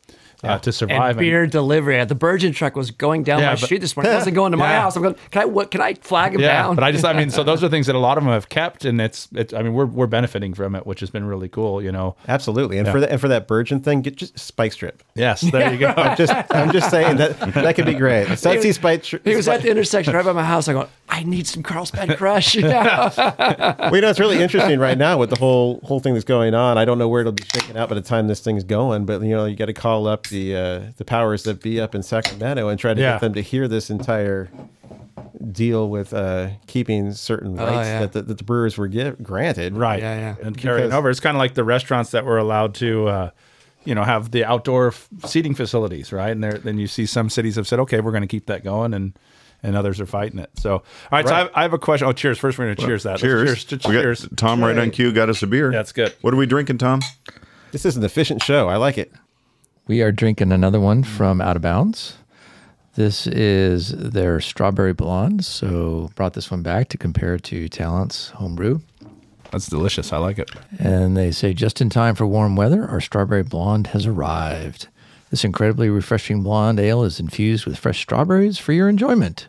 [0.44, 1.12] uh, to survive.
[1.12, 2.04] and beer delivery.
[2.06, 4.12] The Burgeon truck was going down Yeah, my but- street this morning.
[4.12, 4.82] It wasn't going to my Yeah.
[4.82, 4.96] house.
[4.96, 5.16] I'm going.
[5.32, 5.46] Can I?
[5.46, 5.72] What?
[5.72, 6.76] Can I flag him yeah, down?
[6.76, 8.50] but I just I mean so those are things that a lot of them have
[8.50, 11.50] kept, and it's it's I mean we're we're benefiting from it, which has been really
[11.50, 11.82] cool.
[11.82, 12.16] You know.
[12.28, 12.78] Absolutely.
[12.78, 12.92] And Yeah.
[12.94, 15.04] for that, and for that Burgeon thing, get just spike strip.
[15.16, 15.92] Yes, there you go.
[16.18, 18.28] Just, I'm just saying that that could be great.
[18.38, 19.26] Sunsea spike strip.
[19.26, 20.68] he was at the intersection right by my house.
[20.68, 20.88] I go.
[21.10, 22.56] I need some Carlsbad Crush.
[22.56, 23.12] Yeah.
[23.80, 26.54] Well, you know, it's really interesting right now with the whole whole thing that's going
[26.54, 26.78] on.
[26.78, 29.22] I don't know where it'll be shaken out by the time this thing's going, but
[29.22, 32.02] you know, you got to call up the uh, the powers that be up in
[32.04, 33.14] Sacramento and try to Yeah.
[33.14, 34.50] get them to hear this entire
[35.52, 38.00] deal with uh, keeping certain Oh, rights yeah.
[38.02, 39.76] that, the, that the brewers were give, granted.
[39.76, 40.00] Right.
[40.02, 40.46] Yeah, yeah.
[40.48, 41.10] And carrying Because- over.
[41.10, 43.30] It's kind of like the restaurants that were allowed to, uh,
[43.84, 46.30] you know, have the outdoor f- seating facilities, right?
[46.32, 48.94] And then you see some cities have said, okay, we're going to keep that going,
[48.94, 49.14] and
[49.64, 50.50] and others are fighting it.
[50.58, 51.28] So, all right.
[51.28, 52.08] So I have, I have a question.
[52.08, 52.40] Oh, cheers!
[52.40, 53.12] First, we're going to cheers that.
[53.12, 53.66] Let's Cheers.
[53.66, 53.84] Cheers.
[53.86, 54.28] We got- cheers.
[54.36, 55.72] Tom right on cue got us a beer.
[55.72, 56.16] That's good.
[56.22, 57.00] What are we drinking, Tom?
[57.72, 58.70] This is an efficient show.
[58.70, 59.12] I like it.
[59.88, 62.18] We are drinking another one from Out of Bounds.
[62.96, 65.44] This is their strawberry blonde.
[65.46, 68.80] So brought this one back to compare to Talent's homebrew.
[69.52, 70.14] That's delicious.
[70.14, 70.52] I like it.
[70.80, 74.88] And they say just in time for warm weather, our strawberry blonde has arrived.
[75.30, 79.48] This incredibly refreshing blonde ale is infused with fresh strawberries for your enjoyment.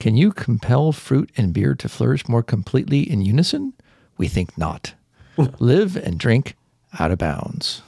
[0.00, 3.72] Can you compel fruit and beer to flourish more completely in unison?
[4.16, 4.94] We think not.
[5.58, 6.56] Live and drink
[6.98, 7.82] out of bounds.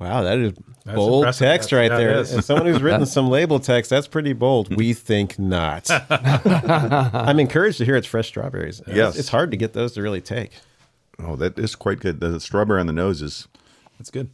[0.00, 0.52] Wow, that is
[0.94, 1.46] bold impressive.
[1.46, 2.18] text That- right that there.
[2.18, 2.32] is.
[2.32, 4.74] As someone who's written some label text, that's pretty bold.
[4.74, 5.88] We think not.
[6.10, 8.80] I'm encouraged to hear it's fresh strawberries.
[8.80, 9.16] It's- Yes.
[9.18, 10.52] it's hard to get those to really take.
[11.22, 12.20] Oh, that is quite good.
[12.20, 13.46] The strawberry on the nose is.
[13.98, 14.30] That's good.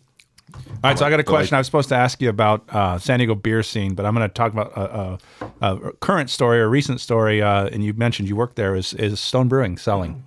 [0.55, 2.98] All right, so I got a question I was supposed to ask you about uh,
[2.98, 5.18] San Diego beer scene, but I'm going to talk about a,
[5.61, 7.42] a, a current story or recent story.
[7.42, 10.22] Uh, and you mentioned you worked there is is Stone Brewing selling,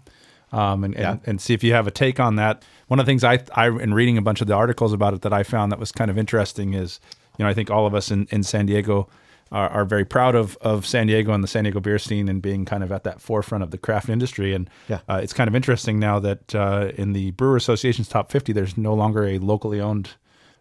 [0.52, 2.63] um, and, and and see if you have a take on that.
[2.89, 5.21] One of the things I I in reading a bunch of the articles about it
[5.21, 6.99] that I found that was kind of interesting is
[7.38, 9.08] you know I think all of us in in San Diego.
[9.52, 12.39] Are, are very proud of, of San Diego and the San Diego beer scene and
[12.39, 14.54] being kind of at that forefront of the craft industry.
[14.54, 14.99] And Yeah.
[15.10, 18.78] uh, it's kind of interesting now that uh, in the Brewer Association's top 50, there's
[18.78, 20.12] no longer a locally owned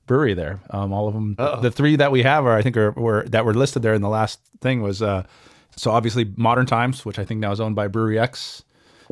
[0.07, 0.61] brewery there.
[0.71, 3.45] Um, all of them, the three that we have are, I think, are were that
[3.45, 5.25] were listed there in the last thing was uh,
[5.77, 8.65] so obviously Modern Times, which I think now is owned by Brewery X,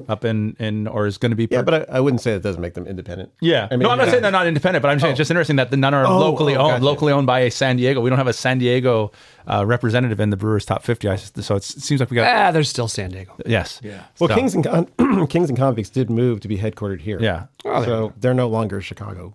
[0.09, 1.49] up in in or is going to be.
[1.51, 3.31] Yeah, but I, I wouldn't say that doesn't make them independent.
[3.41, 4.11] yeah, I mean, no, I'm not yeah.
[4.13, 6.19] saying they're not independent, but I'm saying it's just interesting that the none are Oh,
[6.19, 6.85] locally oh, owned, gotcha.
[6.85, 8.01] locally owned by a San Diego.
[8.01, 9.13] We don't have a San Diego
[9.47, 11.09] uh, representative in the Brewers top 50.
[11.09, 13.35] I, so it's, it seems like we got ah, there's still San Diego.
[13.47, 14.05] yes, yeah.
[14.19, 17.19] Well, Kings and Con- Kings and Convicts did move to be headquartered here.
[17.21, 17.47] Yeah.
[17.65, 19.35] Oh, there so they're no longer Chicago.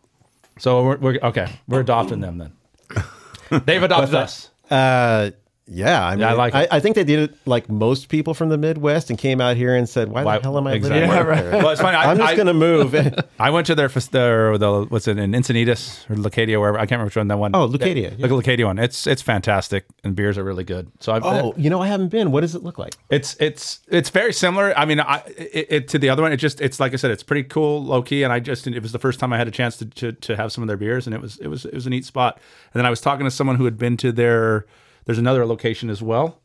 [0.59, 1.47] So we're, we're okay.
[1.67, 2.53] We're adopting them then.
[3.65, 4.49] They've adopted us.
[4.69, 5.31] Uh,
[5.73, 6.67] yeah, I mean, I like I.
[6.69, 9.73] I think they did it like most people from the Midwest and came out here
[9.73, 10.99] and said, "Why, Why- the hell am I exactly.
[10.99, 11.43] living Yeah, right.
[11.43, 11.51] there?
[11.59, 11.95] Well, it's funny.
[11.95, 12.93] I, I'm just gonna move."
[13.39, 16.81] I went to their fas- their the what's it in Encinitas or Lacadia wherever I
[16.81, 17.55] can't remember which one that one.
[17.55, 18.79] Oh, Leucadia, the Leucadia one.
[18.79, 20.91] It's it's fantastic and beers are really good.
[20.99, 22.31] So I oh, you know, I haven't been.
[22.31, 22.95] What does it look like?
[23.09, 24.77] It's it's it's very similar.
[24.77, 26.33] I mean, I it, it, to the other one.
[26.33, 28.81] It just it's like I said, it's pretty cool, low key, and I just it
[28.81, 30.77] was the first time I had a chance to, to to have some of their
[30.77, 32.39] beers, and it was it was it was a neat spot.
[32.73, 34.65] And then I was talking to someone who had been to their.
[35.05, 36.39] There's another location as well.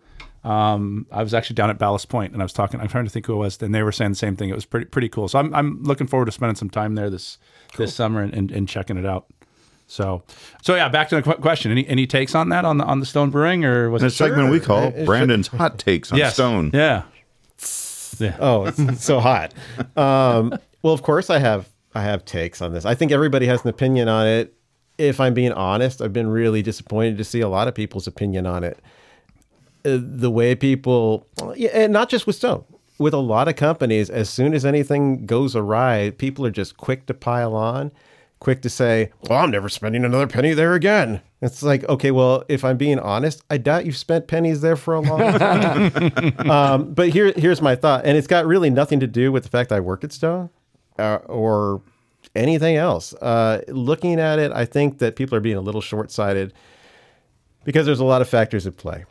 [0.44, 2.80] Um, I was actually down at Ballast Point, and I was talking.
[2.80, 4.48] I'm trying to think who it was, and they were saying the same thing.
[4.48, 5.26] It was pretty pretty cool.
[5.28, 7.38] So I'm I'm looking forward to spending some time there this
[7.76, 9.26] this summer and, and, and checking it out.
[9.88, 10.22] So
[10.62, 11.70] so yeah, back to the qu- question.
[11.72, 14.08] Any any takes on that on the on the Stone Brewing or was In a
[14.08, 16.34] it segment we call Brandon's Hot Takes on Yes.
[16.34, 16.70] Stone.
[16.72, 17.02] Yeah.
[18.38, 19.52] Oh, it's so hot.
[19.96, 22.84] Um, well, of course, I have I have takes on this.
[22.84, 24.54] I think everybody has an opinion on it.
[24.98, 28.46] If I'm being honest, I've been really disappointed to see a lot of people's opinion
[28.46, 28.78] on it.
[29.84, 31.26] Uh, the way people,
[31.72, 32.64] and not just with Stone,
[32.98, 37.06] with a lot of companies, as soon as anything goes awry, people are just quick
[37.06, 37.92] to pile on,
[38.40, 42.44] quick to say, "Well, I'm never spending another penny there again." It's like, okay, well,
[42.48, 46.32] if I'm being honest, I doubt you've spent pennies there for a long time.
[46.50, 49.50] um, but here, here's my thought, and it's got really nothing to do with the
[49.50, 50.48] fact I work at Stone
[50.98, 51.82] uh, or
[52.34, 53.14] anything else.
[53.14, 56.52] Uh, looking at it, I think that people are being a little short sighted
[57.64, 59.04] because there's a lot of factors at play.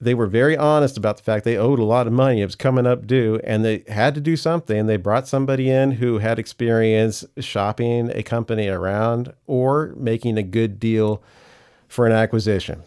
[0.00, 2.42] They were very honest about the fact they owed a lot of money.
[2.42, 4.86] It was coming up due, and they had to do something.
[4.86, 10.80] They brought somebody in who had experience shopping a company around or making a good
[10.80, 11.22] deal
[11.86, 12.82] for an acquisition.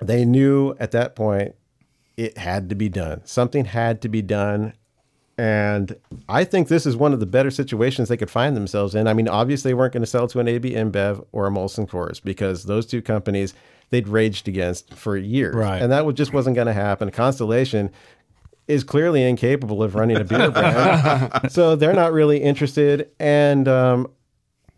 [0.00, 1.56] They knew at that point
[2.16, 3.22] it had to be done.
[3.24, 4.74] Something had to be done.
[5.38, 5.96] And
[6.28, 9.06] I think this is one of the better situations they could find themselves in.
[9.06, 11.86] I mean, obviously, they weren't going to sell to an AB InBev or a Molson
[11.86, 13.52] Coors because those two companies
[13.90, 15.54] they'd raged against for years.
[15.54, 15.80] Right.
[15.80, 17.10] And that just wasn't going to happen.
[17.10, 17.90] Constellation
[18.66, 21.30] is clearly incapable of running a beer brand.
[21.52, 23.10] so they're not really interested.
[23.20, 24.10] And um,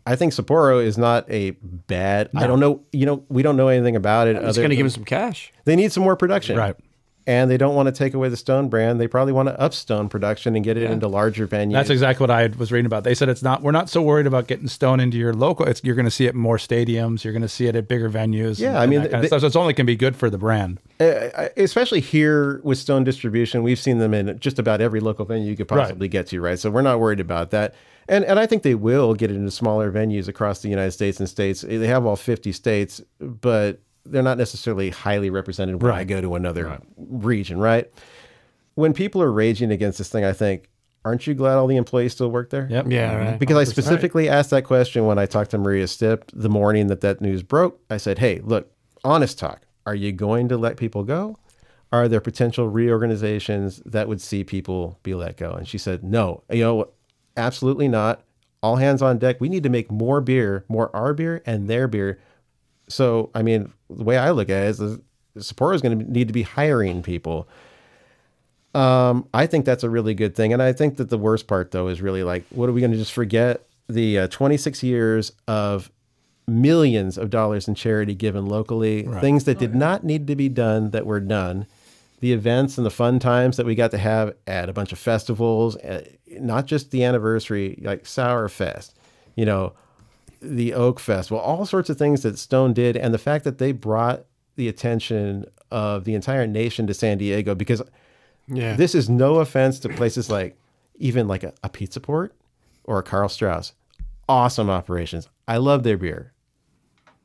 [0.05, 2.29] I think Sapporo is not a bad.
[2.35, 2.83] I don't know.
[2.91, 4.35] You know, we don't know anything about it.
[4.35, 5.51] It's other going to give him some cash.
[5.65, 6.57] they need some more production.
[6.57, 6.75] Right.
[7.29, 8.99] And they don't want to take away the Stone brand.
[8.99, 11.73] They probably want to up Stone production and get it into larger venues.
[11.73, 13.03] That's exactly what I was reading about.
[13.03, 13.61] They said it's not.
[13.61, 15.67] We're not so worried about getting Stone into your local.
[15.67, 17.23] It's you're going to see it in more stadiums.
[17.23, 18.59] You're going to see it at bigger venues.
[18.59, 20.79] Yeah, and- I mean, they- So it's only can be good for the brand.
[20.99, 25.51] Uh, especially here with Stone Distribution, we've seen them in just about every local venue
[25.51, 25.81] you could Right.
[25.83, 26.57] possibly get to, right?
[26.57, 27.75] So we're not worried about that.
[28.07, 31.19] And and I think they will get it into smaller venues across the United States
[31.19, 31.61] and states.
[31.61, 36.35] They have all 50 states, but they're not necessarily highly represented when I go to
[36.35, 37.91] another region, right?
[38.75, 40.69] When people are raging against this thing, I think,
[41.05, 42.67] aren't you glad all the employees still work there?
[42.69, 42.85] Yep.
[42.89, 43.39] Yeah, right.
[43.39, 47.01] Because I specifically asked that question when I talked to Maria Stipp the morning that
[47.01, 47.79] that news broke.
[47.89, 48.71] I said, "Hey, look,
[49.03, 49.61] honest talk.
[49.85, 51.37] Are you going to let people go?
[51.91, 56.43] Are there potential reorganizations that would see people be let go?" And she said, "No.
[56.49, 56.89] You know,
[57.35, 58.23] absolutely not.
[58.61, 59.39] All hands on deck.
[59.39, 62.19] We need to make more beer, more our beer and their beer.
[62.89, 65.01] So, I mean, the way I look at it is, the
[65.37, 67.47] Sapporo is going to need to be hiring people."
[68.75, 71.71] Um, I think that's a really good thing, and I think that the worst part,
[71.71, 73.65] though, is really like, what are we going to just forget?
[73.87, 75.89] The uh, 26 years of
[76.47, 80.91] millions of dollars in charity given locally, things that did not need to be done
[80.91, 81.65] that were done,
[82.19, 84.99] the events and the fun times that we got to have at a bunch of
[84.99, 86.03] festivals, uh,
[86.39, 88.95] not just the anniversary, like Sour Fest,
[89.35, 89.73] you know,
[90.41, 93.71] the Oak Festival, all sorts of things that Stone did, and the fact that they
[93.71, 94.25] brought
[94.55, 97.81] the attention of the entire nation to San Diego because
[98.47, 98.75] Yeah.
[98.75, 100.57] this is no offense to places like
[100.97, 102.33] even like a, a Pizza Port
[102.83, 103.73] or a Karl Strauss.
[104.27, 105.29] Awesome operations.
[105.47, 106.33] I love their beer.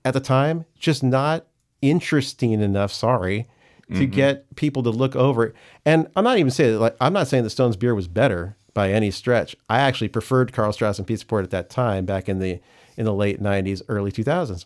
[0.04, 1.46] At the time, just not
[1.82, 3.48] interesting enough, sorry,
[3.88, 4.10] to mm-hmm.
[4.10, 5.54] get people to look over it.
[5.84, 8.90] And I'm not even saying like I'm not saying that Stone's beer was better by
[8.90, 9.56] any stretch.
[9.68, 12.60] I actually preferred Karl Strauss and Pizza Port at that time back in the
[12.96, 14.64] in the late 90s, early 2000s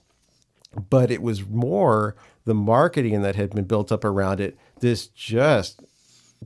[0.90, 2.14] but it was more
[2.44, 4.56] the marketing that had been built up around it.
[4.80, 5.80] This just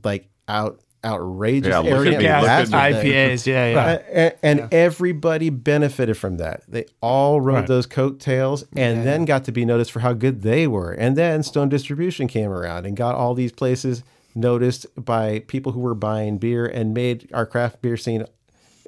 [0.01, 3.01] like out outrageous Yeah, look at arrogant me, look at bastard me.
[3.01, 3.11] thing.
[3.11, 4.31] IPAs, yeah, yeah.
[4.41, 6.63] And and everybody benefited from that.
[6.69, 7.67] They all rode Right.
[7.67, 10.93] those coattails and then got to be noticed for how good they were.
[10.93, 15.81] And then Stone Distribution came around and got all these places noticed by people who
[15.81, 18.25] were buying beer and made our craft beer scene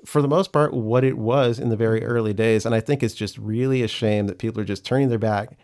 [0.06, 2.65] for the most part what it was in the very early days.
[2.65, 5.58] And i think it's just really a shame that people are just turning their back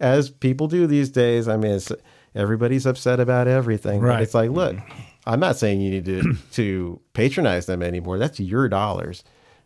[0.00, 1.48] as people do these days.
[1.48, 1.92] I mean it's,
[2.34, 4.00] everybody's upset about everything.
[4.00, 4.22] Right.
[4.22, 5.00] it's like look mm-hmm.
[5.26, 8.18] i'm not saying you need to to patronize them anymore.
[8.18, 9.24] That's your dollars.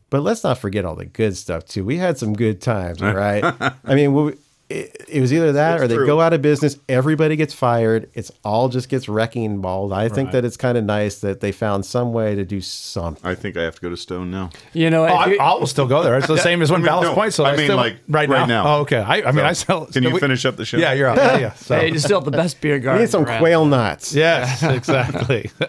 [0.08, 1.84] But let's not forget all the good stuff too.
[1.84, 3.44] We had some good times right?
[3.84, 4.34] I mean we,
[4.70, 6.06] it, it was either that or they true.
[6.06, 10.30] go out of business everybody gets fired it's all just gets wrecking balled i think
[10.30, 13.56] that it's kind of nice that they found some way to do something I think
[13.56, 14.50] I have to go to Stone now.
[14.72, 16.16] You know, Oh, if I, I, will still go there.
[16.18, 17.34] It's the same as when I mean, Ballast no, Point.
[17.34, 18.64] So I mean, still, like, right, right now.
[18.64, 18.76] now.
[18.76, 18.98] Oh, okay.
[18.98, 19.86] I, I mean, I still.
[19.86, 20.78] Can you we- finish up the show?
[20.78, 21.16] Yeah, you're up.
[21.16, 21.52] Yeah, yeah.
[21.54, 21.76] So.
[21.78, 23.38] hey, you still have the best beer we need some around.
[23.40, 24.14] quail nuts.
[24.14, 25.50] Yes, exactly.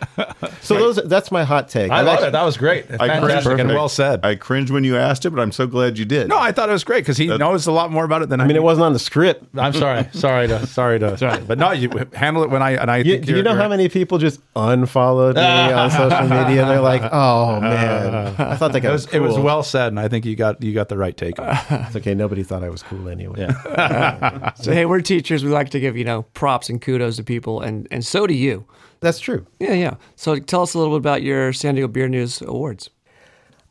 [0.61, 1.91] So those that's my hot take.
[1.91, 2.31] I I've love actually- it.
[2.31, 2.85] That was great.
[2.91, 4.23] I Fantastic cringed- and well said.
[4.23, 6.27] I cringed when you asked it, but I'm so glad you did.
[6.29, 8.39] no, I thought it was great because he knows a lot more about it than
[8.39, 8.43] I.
[8.43, 9.45] I mean, it wasn't on the script.
[9.55, 12.97] I'm sorry, sorry to, sorry to, but no, you handle it when I and I.
[12.97, 16.65] You, think do you know how many people just unfollowed me on social media?
[16.65, 19.87] They're like, "Oh man, I thought that guy It was was, it was well said,
[19.87, 21.35] and I think you got you got the right take.
[21.39, 22.13] It's okay.
[22.13, 23.49] Nobody thought I was cool anyway.
[24.61, 25.43] So hey, we're teachers.
[25.43, 28.33] We like to give you know props and kudos to people, and and so do
[28.33, 28.65] you.
[28.99, 29.45] That's true.
[29.59, 29.95] Yeah, yeah.
[30.15, 32.89] So tell us a little bit about your San Diego Beer News Awards.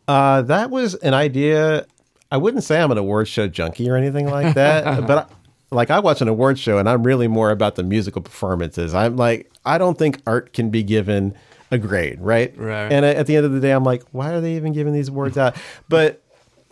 [0.08, 1.86] Uh, that was an idea.
[2.30, 5.90] I wouldn't say I'm an award show junkie or anything like that, but I, like
[5.90, 8.94] I watch an award show and I'm really more about the musical performances.
[8.94, 11.34] I'm like, I don't think art can be given
[11.70, 12.56] a grade, right?
[12.56, 12.92] Right.
[12.92, 15.08] And at the end of the day, I'm like, why are they even giving these
[15.08, 15.56] awards out?
[15.88, 16.22] But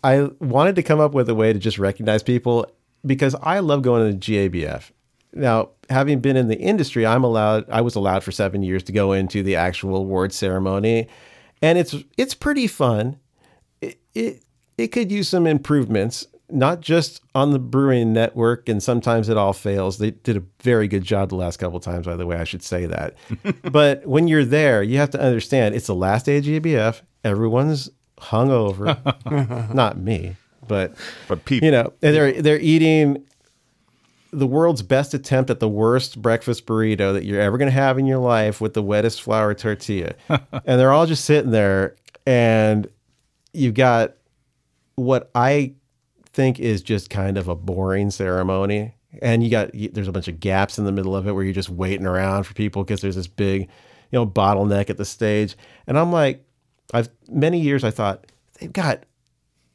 [0.02, 2.66] I wanted to come up with a way to just recognize people
[3.04, 4.90] because I love going to the GABF.
[5.32, 7.68] Now, having been in the industry, I'm allowed.
[7.68, 11.06] I was allowed for seven years to go into the actual award ceremony,
[11.60, 13.18] and it's it's pretty fun.
[13.80, 14.42] It it,
[14.78, 19.52] it could use some improvements, not just on the brewing network, and sometimes it all
[19.52, 19.98] fails.
[19.98, 22.36] They did a very good job the last couple times, by the way.
[22.36, 23.14] I should say that.
[23.70, 27.02] but when you're there, you have to understand it's the last day of GABF.
[27.24, 30.36] Everyone's hungover, not me,
[30.66, 30.94] but
[31.26, 33.24] But people, you know, and they're they're eating
[34.30, 37.98] the world's best attempt at the worst breakfast burrito that you're ever going to have
[37.98, 40.14] in your life with the wettest flour tortilla.
[40.28, 40.40] and
[40.80, 42.88] they're all just sitting there and
[43.54, 44.17] you've got
[44.98, 45.74] what I
[46.32, 48.94] think is just kind of a boring ceremony.
[49.22, 51.54] And you got there's a bunch of gaps in the middle of it where you're
[51.54, 53.68] just waiting around for people because there's this big, you
[54.12, 55.56] know, bottleneck at the stage.
[55.87, 56.44] And I'm like,
[56.92, 58.26] I've many years I thought
[58.61, 59.04] they've got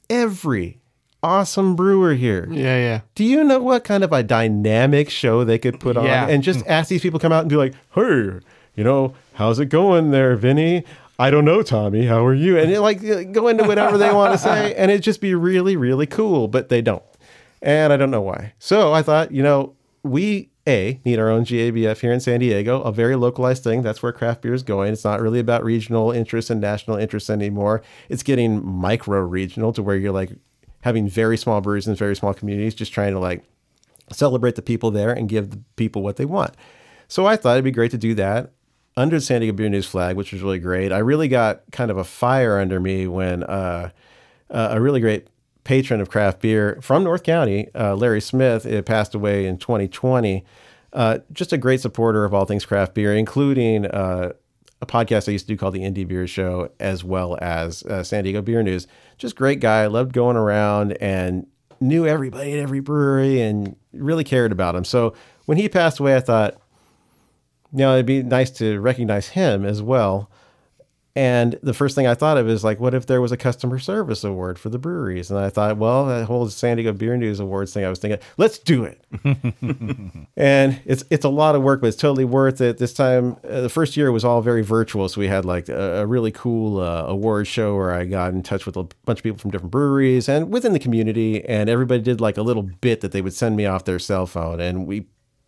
[0.10, 0.80] every
[1.22, 2.48] awesome brewer here.
[2.52, 3.02] Yeah, yeah.
[3.16, 6.28] Do you know what kind of a dynamic show they could put on Yeah.
[6.28, 8.40] and just ask these people come out and be like, "Hey,
[8.76, 10.84] you know, how's it going there, Vinny?"
[11.20, 12.06] I don't know, Tommy.
[12.06, 12.58] How are you?
[12.58, 15.76] And it, like go into whatever they want to say, and it'd just be really,
[15.76, 16.48] really cool.
[16.48, 17.04] But they don't,
[17.62, 18.54] and I don't know why.
[18.60, 22.82] So I thought, you know, we a need our own GABF here in San Diego,
[22.82, 23.82] a very localized thing.
[23.82, 24.94] That's where craft beer is going.
[24.94, 27.82] It's not really about regional interests and national interests anymore.
[28.10, 30.32] It's getting micro regional to where you're like
[30.82, 33.44] having very small breweries in very small communities, just trying to like
[34.12, 36.56] celebrate the people there and give the people what they want.
[37.08, 38.52] So I thought it'd be great to do that
[38.96, 40.92] under the San Diego Beer News flag, which was really great.
[40.92, 43.90] I really got kind of a fire under me when uh,
[44.50, 45.28] uh, a really great
[45.64, 50.44] patron of craft beer from North County, uh, Larry Smith, it passed away in 2020.
[50.92, 54.34] Uh, just a great supporter of all things craft beer, including uh,
[54.82, 58.26] a podcast I used to do called the Indie Beer Show, as well as San
[58.26, 58.86] Diego Beer News.
[59.18, 59.88] Just great guy.
[59.88, 61.48] Loved going around and
[61.80, 64.86] knew everybody at every brewery and really cared about them.
[64.86, 65.14] So
[65.46, 66.56] when he passed away, I thought,
[67.74, 70.30] you know, it'd be nice to recognize him as well.
[71.16, 73.78] And the first thing I thought of is like, what if there was a customer
[73.78, 75.30] service award for the breweries?
[75.30, 78.20] And I thought, well, that whole San Diego Beer News Awards thing, I was thinking,
[78.38, 79.00] let's do it.
[80.36, 82.80] and it's it's a lot of work, but it's totally worth it.
[82.80, 86.02] This time, uh, the first year was all very virtual, so we had like a,
[86.02, 89.24] a really cool uh, award show where I got in touch with a bunch of
[89.24, 93.02] people from different breweries and within the community, and everybody did like a little bit
[93.02, 95.06] that they would send me off their cell phone, and we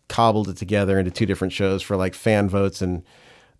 [0.08, 3.02] cobbled it together into two different shows for like fan votes and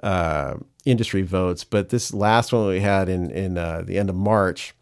[0.02, 0.54] uh,
[0.84, 1.64] industry votes.
[1.64, 4.74] But this last one we had in in uh, the end of March,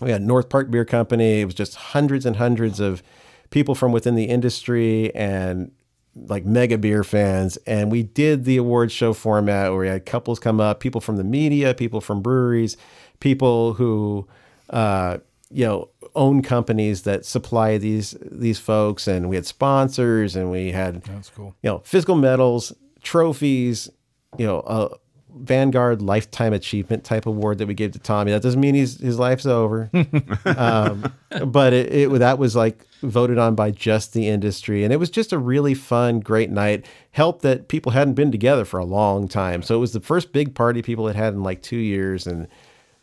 [0.00, 1.40] we had North Park Beer Company.
[1.40, 3.02] It was just hundreds and hundreds of
[3.50, 5.70] people from within the industry and
[6.14, 7.56] like mega beer fans.
[7.66, 11.16] And we did the award show format where we had couples come up, people from
[11.16, 12.76] the media, people from breweries,
[13.20, 14.26] people who,
[14.70, 15.18] uh,
[15.52, 20.72] you know, own companies that supply these these folks, and we had sponsors, and we
[20.72, 21.54] had That's cool.
[21.62, 23.90] you know, physical medals, trophies,
[24.38, 24.96] you know, a
[25.34, 28.32] Vanguard Lifetime Achievement type award that we gave to Tommy.
[28.32, 29.90] That doesn't mean he's his life's over,
[30.44, 31.12] um,
[31.46, 35.10] but it, it that was like voted on by just the industry, and it was
[35.10, 36.86] just a really fun, great night.
[37.12, 40.32] Helped that people hadn't been together for a long time, so it was the first
[40.32, 42.46] big party people had had in like two years, and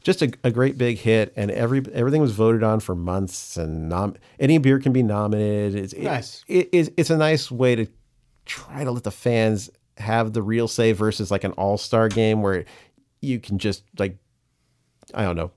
[0.02, 1.34] just a, a great big hit.
[1.36, 5.76] And every everything was voted on for months, and nom- any beer can be nominated.
[5.76, 6.44] It's it- Nice.
[6.48, 7.88] it, it's, it's a nice way to
[8.46, 12.64] try to let the fans have the real say versus like an all-star game where
[13.22, 14.18] you can just like
[15.14, 15.52] I don't know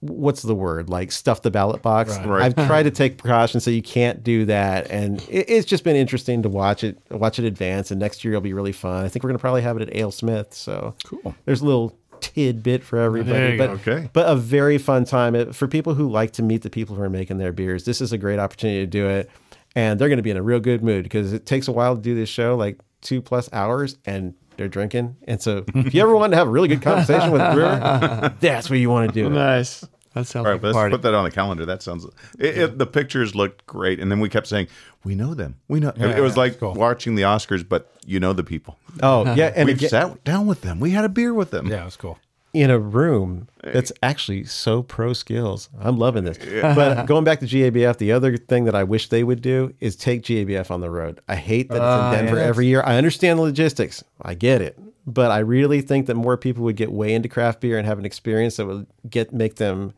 [0.00, 2.16] what's the word like stuff the ballot box.
[2.20, 2.42] Right.
[2.42, 5.96] I've tried to take precautions so you can't do that, and it, it's just been
[5.96, 7.90] interesting to watch it watch it advance.
[7.90, 9.04] And next year it'll be really fun.
[9.04, 10.54] I think we're gonna probably have it at AleSmith.
[10.54, 11.34] So Cool.
[11.44, 13.70] There's a little tidbit for everybody, but.
[13.70, 14.08] Okay.
[14.12, 17.02] but a very fun time It- for people who like to meet the people who
[17.02, 17.84] are making their beers.
[17.84, 19.30] This is a great opportunity to do it,
[19.74, 21.96] and they're going to be in a real good mood because it takes a while
[21.96, 25.16] to do this show, like two plus hours, and they're drinking.
[25.26, 28.34] And so, if you ever want to have a really good conversation with a brewer,
[28.40, 29.26] that's what you want to do.
[29.26, 29.30] it.
[29.30, 29.84] Nice.
[30.14, 30.92] That sounds All like right, let's party.
[30.92, 31.64] put that on the calendar.
[31.64, 32.04] That sounds.
[32.38, 34.66] It, it, the pictures looked great, and then we kept saying,
[35.04, 35.56] "We know them.
[35.68, 36.74] We know." it, Yeah, it was yeah, like cool.
[36.74, 38.76] watching the Oscars, but you know the people.
[39.02, 40.80] Oh yeah, and We've again, sat down with them.
[40.80, 41.68] We had a beer with them.
[41.68, 42.18] Yeah, it was cool.
[42.52, 45.68] in a room that's actually so pro skills.
[45.78, 46.38] I'm loving this.
[46.62, 49.94] But going back to GABF, the other thing that I wish they would do is
[49.94, 51.20] take GABF on the road.
[51.28, 52.42] I hate that it's in ah, Denver yeah.
[52.42, 52.82] every year.
[52.84, 54.02] I understand the logistics.
[54.20, 54.76] I get it.
[55.06, 57.98] But I really think that more people would get way into craft beer and have
[57.98, 59.92] an experience that would get make them,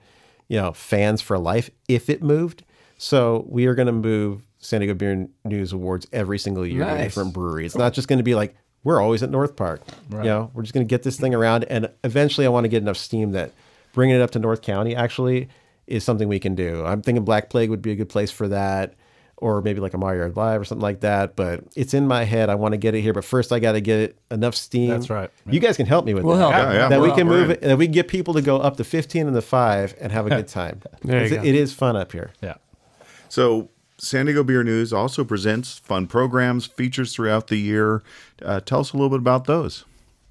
[0.48, 2.64] you know, fans for life if it moved.
[2.98, 6.90] So we are going to move San Diego Beer News Awards every single year to
[6.94, 7.04] Nice.
[7.04, 7.72] different breweries.
[7.72, 9.80] It's not just going to be like we're always at North Park.
[10.10, 12.68] You know, we're just going to get this thing around, and eventually, I want to
[12.68, 13.52] get enough steam that
[13.92, 15.48] bringing it up to North County actually
[15.86, 16.84] is something we can do.
[16.84, 18.94] I'm thinking Black Plague would be a good place for that,
[19.42, 21.36] or maybe like a Mario Yard Live or something like that.
[21.36, 22.48] But it's in my head.
[22.48, 24.88] I want to get it here, but first I got to get it enough steam.
[24.90, 25.30] That's right.
[25.46, 26.52] You guys can help me with We'll that.
[26.52, 26.54] help.
[26.54, 27.56] Yeah, yeah, that we we're- can we're move in.
[27.56, 30.10] it, that we can get people to go up to 15 and the five and
[30.12, 30.80] have a good time.
[31.02, 31.48] There you It's- go.
[31.48, 32.30] It is fun up here.
[32.40, 32.54] Yeah.
[33.28, 33.68] So,
[33.98, 38.02] San Diego Beer News also presents fun programs, features throughout the year.
[38.42, 39.84] Uh, tell us a little bit about those.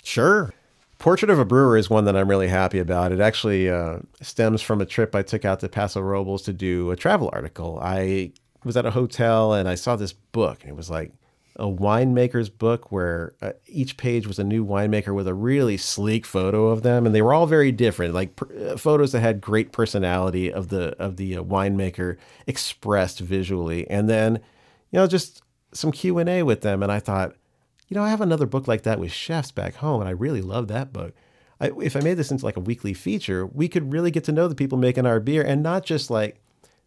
[0.03, 0.53] Sure.
[0.99, 3.12] Portrait of a Brewer is one that I'm really happy about.
[3.12, 6.91] It actually uh, stems from a trip I took out to Paso Robles to do
[6.91, 7.80] a travel article.
[7.82, 8.34] I
[8.64, 11.12] was at a hotel and I saw this book, and it was like
[11.57, 16.26] a winemaker's book where uh, each page was a new winemaker with a really sleek
[16.26, 19.41] photo of them, and they were all very different, like per, uh, photos that had
[19.41, 24.36] great personality of the of the uh, winemaker expressed visually, and then
[24.91, 25.41] you know just
[25.74, 27.36] some Q and A with them, and I thought
[27.91, 30.41] you know, I have another book like that with chefs back home, and I really
[30.41, 31.14] love that book.
[31.59, 34.32] I, if I made this into like a weekly feature, we could really get to
[34.32, 36.41] know the people making our beer, and not just like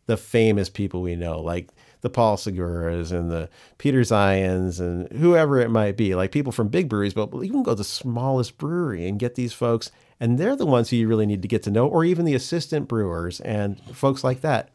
[0.07, 1.71] the famous people we know, like
[2.03, 3.49] the Paul Seguras and the
[3.79, 7.63] Peter Ziens and whoever it might be, like people from big breweries, but you can
[7.63, 9.91] go to the smallest brewery and get these folks,
[10.21, 12.35] and they're the ones who you really need to get to know, or even the
[12.35, 14.69] assistant brewers and folks like that.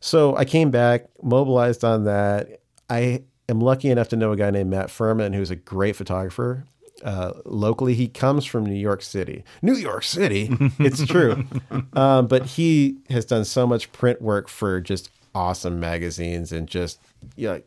[0.00, 2.60] So I came back, mobilized on that.
[2.88, 6.64] I am lucky enough to know a guy named Matt Furman, who's a great photographer.
[7.02, 9.44] Uh, locally, he comes from New York City.
[9.62, 11.44] New York City, it's true.
[11.92, 16.98] um, but he has done so much print work for just awesome magazines and just
[17.36, 17.62] you know,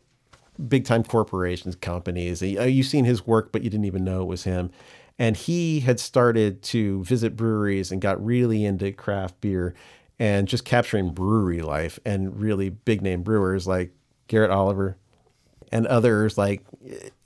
[0.68, 2.42] big time corporations, companies.
[2.42, 4.70] Uh, You've seen his work, but you didn't even know it was him.
[5.18, 9.74] And he had started to visit breweries and got really into craft beer
[10.18, 13.92] and just capturing brewery life and really big name brewers like
[14.28, 14.96] Garrett Oliver
[15.72, 16.62] and others like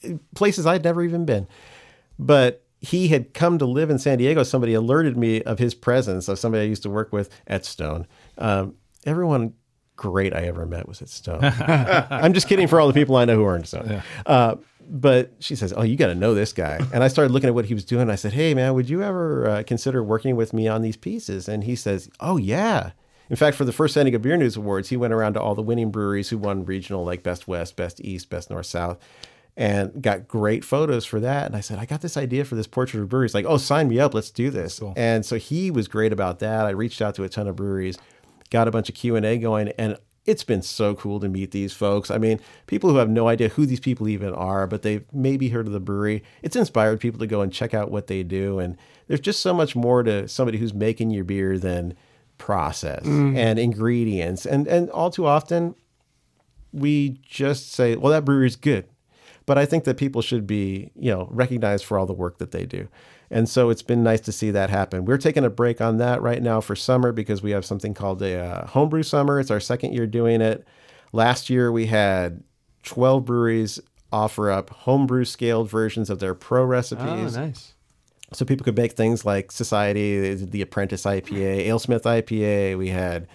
[0.02, 1.46] eh, places I'd never even been.
[2.18, 4.42] But he had come to live in San Diego.
[4.42, 8.06] Somebody alerted me of his presence of somebody I used to work with at Stone.
[8.38, 8.74] Um,
[9.06, 9.54] everyone
[9.96, 11.40] great I ever met was at Stone.
[11.42, 14.02] I'm just kidding for all the people I know who aren't Stone.
[14.26, 14.56] Uh,
[14.86, 17.54] but she says, "Oh, you got to know this guy." And I started looking at
[17.54, 18.10] what he was doing.
[18.10, 21.48] I said, "Hey, man, would you ever uh, consider working with me on these pieces?"
[21.48, 22.90] And he says, "Oh, yeah."
[23.30, 25.54] In fact, for the first San Diego Beer News Awards, he went around to all
[25.54, 28.98] the winning breweries who won regional, like Best West, Best East, Best North, South,
[29.56, 31.46] and got great photos for that.
[31.46, 33.34] And I said, I got this idea for this portrait of breweries.
[33.34, 34.80] Like, oh, sign me up, let's do this.
[34.96, 36.66] And so he was great about that.
[36.66, 37.96] I reached out to a ton of breweries,
[38.50, 39.96] got a bunch of Q and A going, and
[40.26, 42.10] it's been so cool to meet these folks.
[42.10, 45.50] I mean, people who have no idea who these people even are, but they've maybe
[45.50, 46.22] heard of the brewery.
[46.42, 48.58] It's inspired people to go and check out what they do.
[48.58, 48.76] And
[49.06, 51.94] there's just so much more to somebody who's making your beer than
[52.38, 53.36] process mm.
[53.36, 54.46] and ingredients.
[54.46, 55.74] And and all too often
[56.72, 58.88] we just say, well, that brewery's good.
[59.46, 62.50] But I think that people should be, you know, recognized for all the work that
[62.50, 62.88] they do.
[63.30, 65.04] And so it's been nice to see that happen.
[65.04, 68.22] We're taking a break on that right now for summer because we have something called
[68.22, 69.40] a uh, homebrew summer.
[69.40, 70.66] It's our second year doing it.
[71.12, 72.42] Last year we had
[72.84, 73.80] 12 breweries
[74.12, 77.36] offer up homebrew scaled versions of their pro recipes.
[77.36, 77.74] Oh, nice.
[78.32, 82.78] So people could make things like Societe, the Apprentice IPA, AleSmith IPA.
[82.78, 83.28] We had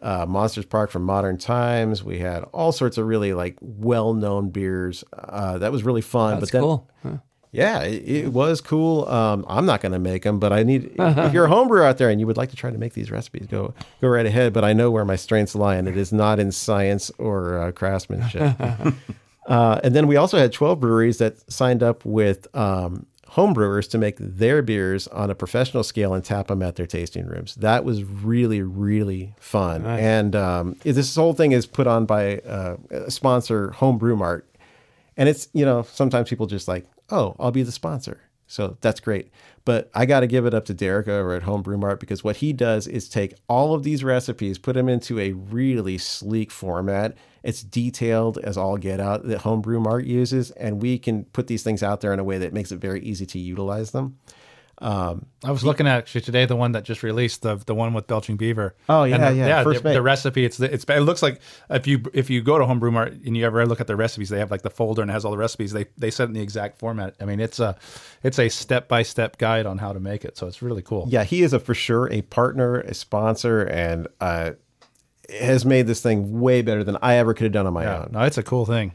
[0.00, 2.02] uh, Monsters Park from Modern Times.
[2.04, 5.04] We had all sorts of really like well-known beers.
[5.12, 6.40] Uh, that was really fun.
[6.40, 6.90] That's but then, cool.
[7.02, 7.16] Huh.
[7.52, 9.08] yeah, it, it was cool.
[9.08, 10.94] Um, I'm not going to make them, but I need.
[10.98, 13.10] if you're a homebrewer out there and you would like to try to make these
[13.10, 14.52] recipes, go go right ahead.
[14.52, 17.72] But I know where my strengths lie, and it is not in science or uh,
[17.72, 18.54] craftsmanship.
[19.46, 23.86] uh, and then we also had 12 breweries that signed up with um, home brewers
[23.88, 27.54] to make their beers on a professional scale and tap them at their tasting rooms.
[27.56, 29.84] That was really really fun.
[30.00, 34.44] And um, this whole thing is put on by uh, a sponsor, Homebrew Mart.
[35.16, 38.20] And it's, you know, sometimes people just like, oh, I'll be the sponsor.
[38.48, 39.30] So that's great.
[39.64, 42.24] But I got to give it up to Derek over at Home Brew Mart because
[42.24, 46.50] what he does is take all of these recipes, put them into a really sleek
[46.50, 47.14] format.
[47.42, 51.46] It's detailed as all get out that Home Brew Mart uses, and we can put
[51.46, 54.18] these things out there in a way that makes it very easy to utilize them.
[54.80, 58.06] I was looking at actually today the one that just released the the one with
[58.06, 58.76] Belching Beaver.
[58.88, 59.64] Oh, yeah, the, yeah, yeah.
[59.64, 62.66] the, the recipe it's the, it's it looks like if you if you go to
[62.66, 65.10] Homebrew Mart and you ever look at their recipes, they have like the folder and
[65.10, 65.72] it has all the recipes.
[65.72, 67.14] They they set in the exact format.
[67.20, 67.76] I mean, it's a
[68.22, 70.36] it's a step by step guide on how to make it.
[70.36, 71.06] So it's really cool.
[71.08, 74.52] Yeah, he is a for sure a partner, a sponsor, and uh,
[75.40, 78.02] has made this thing way better than I ever could have done on my Yeah,
[78.02, 78.10] own.
[78.12, 78.92] no, it's a cool thing.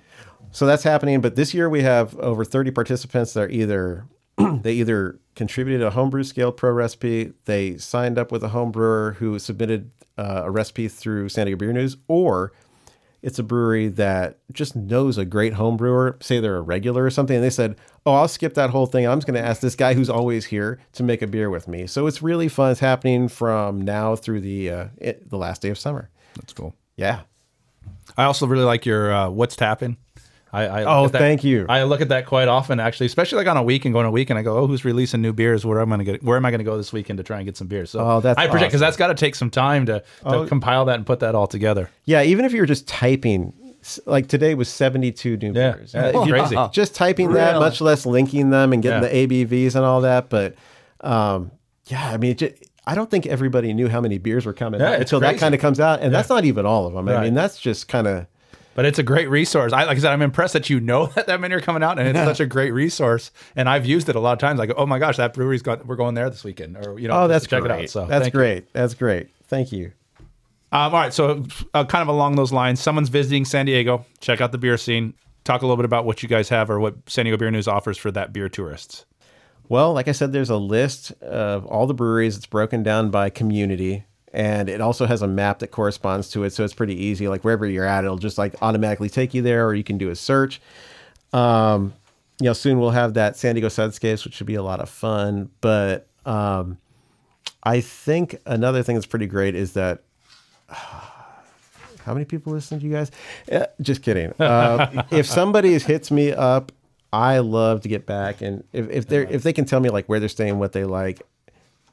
[0.51, 1.19] So that's happening.
[1.19, 4.05] But this year we have over 30 participants that are either
[4.61, 9.15] they either contributed a homebrew scale pro recipe, they signed up with a home brewer
[9.19, 12.51] who submitted uh, a recipe through San Diego Beer News, or
[13.23, 17.09] it's a brewery that just knows a great home brewer, say they're a regular or
[17.09, 19.07] something, and they said, Oh, I'll skip that whole thing.
[19.07, 21.69] I'm just going to ask this guy who's always here to make a beer with
[21.69, 21.87] me.
[21.87, 22.71] So it's really fun.
[22.71, 26.09] It's happening from now through the uh, it, the last day of summer.
[26.35, 26.75] That's cool.
[26.97, 27.21] Yeah.
[28.17, 29.95] I also really like your uh, what's tapping.
[30.53, 31.65] I, I Oh, look that- thank you.
[31.67, 34.37] I look at that quite often, actually, especially like on a weekend, going a weekend.
[34.37, 35.65] I go, oh, who's releasing new beers?
[35.65, 36.23] Where am I going to get?
[36.23, 37.89] Where am I going to go this weekend to try and get some beers?
[37.89, 38.85] So Oh, that's I project because awesome.
[38.85, 41.89] that's got to take some time to, to compile that and put that all together.
[42.05, 42.21] Yeah.
[42.21, 43.53] Even if you're just typing,
[44.05, 45.93] like today was 72 new Yeah, beers.
[45.93, 46.55] yeah, Uh, crazy.
[46.71, 49.09] Just typing that, much less linking them and getting Yeah.
[49.27, 50.29] the ABVs and all that.
[50.29, 50.55] But
[51.01, 51.51] um,
[51.87, 52.53] yeah, I mean, it ju-
[52.85, 55.37] I don't think everybody knew how many beers were coming Yeah, out it's until that
[55.37, 56.01] kind of comes out.
[56.01, 57.09] And that's not even all of them.
[57.09, 57.23] I Right.
[57.23, 58.27] mean, that's just kind of.
[58.75, 59.71] But it's a great resource.
[59.71, 61.99] I like I said, I'm impressed that you know that that many are coming out,
[61.99, 63.31] and it's such a great resource.
[63.55, 64.57] And I've used it a lot of times.
[64.59, 65.85] Like, oh my gosh, that brewery's got.
[65.85, 67.71] We're going there this weekend, or you know, Oh, that's check great.
[67.71, 67.89] it out.
[67.89, 68.39] So that's thank you.
[68.39, 68.73] great.
[68.73, 69.29] That's great.
[69.47, 69.91] Thank you.
[70.71, 71.45] Um, all right, so
[71.75, 74.07] uh, kind of along those lines, someone's visiting San Diego.
[74.21, 75.13] Check out the beer scene.
[75.43, 77.67] Talk a little bit about what you guys have or what San Diego Beer News
[77.67, 79.05] offers for that beer tourists.
[79.69, 82.37] Well, like I said, there's a list of all the breweries.
[82.37, 86.51] It's broken down by community, and it also has a map that corresponds to it.
[86.51, 87.27] So it's pretty easy.
[87.27, 90.09] Like wherever you're at, it'll just like automatically take you there, or you can do
[90.09, 90.59] a search.
[91.31, 91.93] Um,
[92.39, 94.89] you know, soon we'll have that San Diego Sudscapes, which should be a lot of
[94.89, 95.49] fun.
[95.61, 96.77] But um,
[97.63, 100.01] I think another thing that's pretty great is that
[100.67, 103.11] how many people listen to you guys?
[103.51, 104.33] Uh, just kidding.
[104.39, 106.71] Uh, if somebody hits me up,
[107.11, 110.07] I love to get back, and if, if they if they can tell me like
[110.07, 111.21] where they're staying, what they like,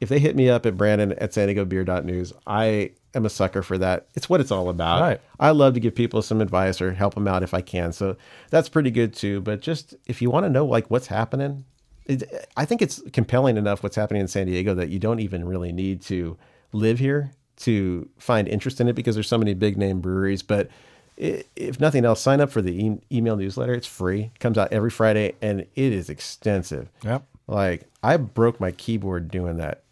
[0.01, 3.31] if they hit me up at Brandon at San Diego Beer News, I am a
[3.31, 4.07] sucker for that.
[4.15, 5.01] It's what it's all about.
[5.03, 5.21] Right.
[5.39, 7.93] I love to give people some advice or help them out if I can.
[7.93, 8.17] So
[8.51, 9.41] that's pretty good too.
[9.41, 11.65] But just if you want to know like what's happening,
[12.07, 15.45] it, I think it's compelling enough what's happening in San Diego that you don't even
[15.45, 16.37] really need to
[16.73, 20.43] live here to find interest in it because there's so many big name breweries.
[20.43, 20.71] But
[21.19, 23.75] if nothing else, sign up for the e- email newsletter.
[23.75, 24.31] It's free.
[24.35, 26.89] It comes out every Friday and it is extensive.
[27.05, 27.25] Yep.
[27.47, 29.83] Like I broke my keyboard doing that.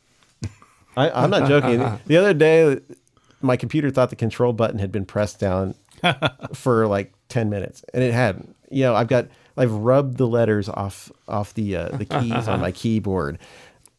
[0.99, 2.01] I, I'm not joking.
[2.07, 2.81] the other day,
[3.41, 5.75] my computer thought the control button had been pressed down
[6.55, 8.57] for like 10 minutes and it hadn't.
[8.71, 12.61] You know, I've got I've rubbed the letters off off the uh, the keys on
[12.61, 13.39] my keyboard.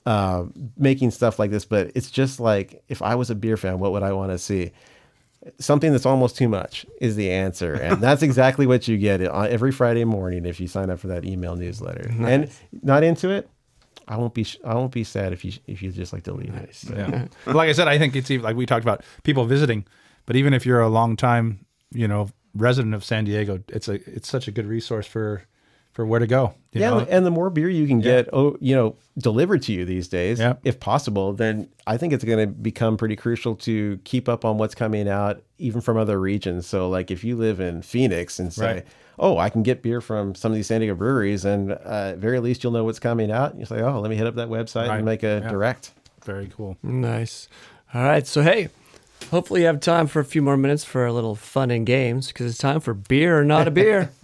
[0.05, 0.45] Uh,
[0.77, 3.91] making stuff like this, but it's just like if I was a beer fan, what
[3.91, 4.71] would I want to see?
[5.59, 9.47] Something that's almost too much is the answer, and that's exactly what you get on
[9.47, 12.11] every Friday morning if you sign up for that email newsletter.
[12.21, 12.49] And
[12.81, 13.49] not into it,
[14.09, 16.53] I won't be I won't be sad if you if you just like to leave
[16.55, 16.83] it.
[16.89, 17.27] Yeah.
[17.45, 19.85] Like I said, I think it's even like we talked about people visiting,
[20.25, 23.93] but even if you're a long time, you know, resident of San Diego, it's a
[24.09, 25.43] it's such a good resource for
[25.99, 26.53] for where to go.
[26.71, 27.05] you yeah, know?
[27.09, 30.39] and the more beer you can get, oh, you know, delivered to you these days,
[30.39, 30.53] Yeah.
[30.63, 34.57] if possible, then I think it's going to become pretty crucial to keep up on
[34.57, 36.65] what's coming out, even from other regions.
[36.67, 38.85] So, like, if you live in Phoenix and say, Right.
[39.19, 42.19] "Oh, I can get beer from some of these San Diego breweries," and uh, at
[42.19, 43.59] very least, you'll know what's coming out.
[43.59, 44.95] You say, "Oh, let me hit up that website Right.
[44.95, 45.49] and make a Yeah.
[45.51, 45.91] direct."
[46.23, 46.77] Very cool.
[46.81, 47.49] Nice.
[47.93, 48.25] All right.
[48.25, 48.69] So, hey,
[49.31, 52.27] hopefully you have time for a few more minutes for a little fun and games
[52.29, 54.11] because it's time for beer or not a beer.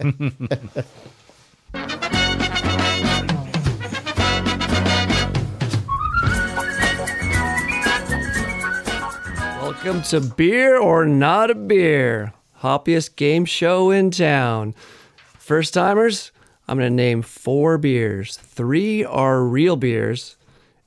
[9.86, 14.74] Welcome to Beer or Not a Beer, hoppiest game show in town.
[15.38, 16.32] First timers,
[16.66, 18.36] I'm going to name four beers.
[18.36, 20.36] Three are real beers,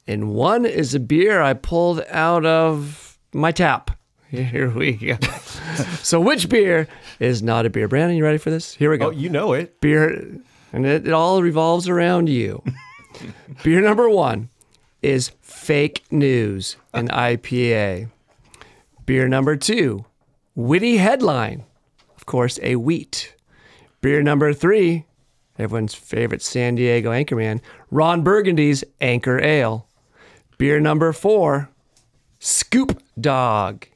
[0.06, 3.91] and one is a beer I pulled out of my tap.
[4.32, 5.18] Here we go.
[6.04, 6.86] so, which beer
[7.22, 7.88] is not a beer?
[7.88, 8.74] Brandon, you ready for this?
[8.74, 9.08] Here we go.
[9.08, 9.80] Oh, you know it.
[9.80, 10.10] beer,
[10.74, 12.62] and it, it all revolves around you.
[13.64, 14.50] beer number one
[15.02, 18.10] is Fake News, an IPA.
[19.10, 20.05] Beer number two,
[20.53, 21.64] Witty Headline,
[22.16, 23.34] of course, a wheat.
[24.01, 25.05] Beer number three,
[25.57, 29.88] everyone's favorite San Diego anchorman, Ron Burgundy's Anchor Ale.
[30.60, 31.72] Beer number four,
[32.38, 33.88] Scoop Dog.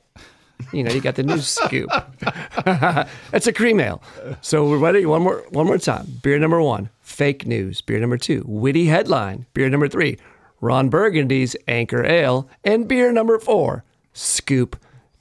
[0.72, 1.92] You know, you got the new scoop.
[2.66, 4.02] That's a cream ale.
[4.42, 5.06] So we're ready.
[5.06, 6.08] One more, one more time.
[6.24, 7.82] Beer number one, fake news.
[7.82, 9.46] Beer number two, witty headline.
[9.54, 10.18] Beer number three,
[10.60, 13.84] Ron Burgundy's Anchor Ale, and beer number four,
[14.14, 14.76] Scoop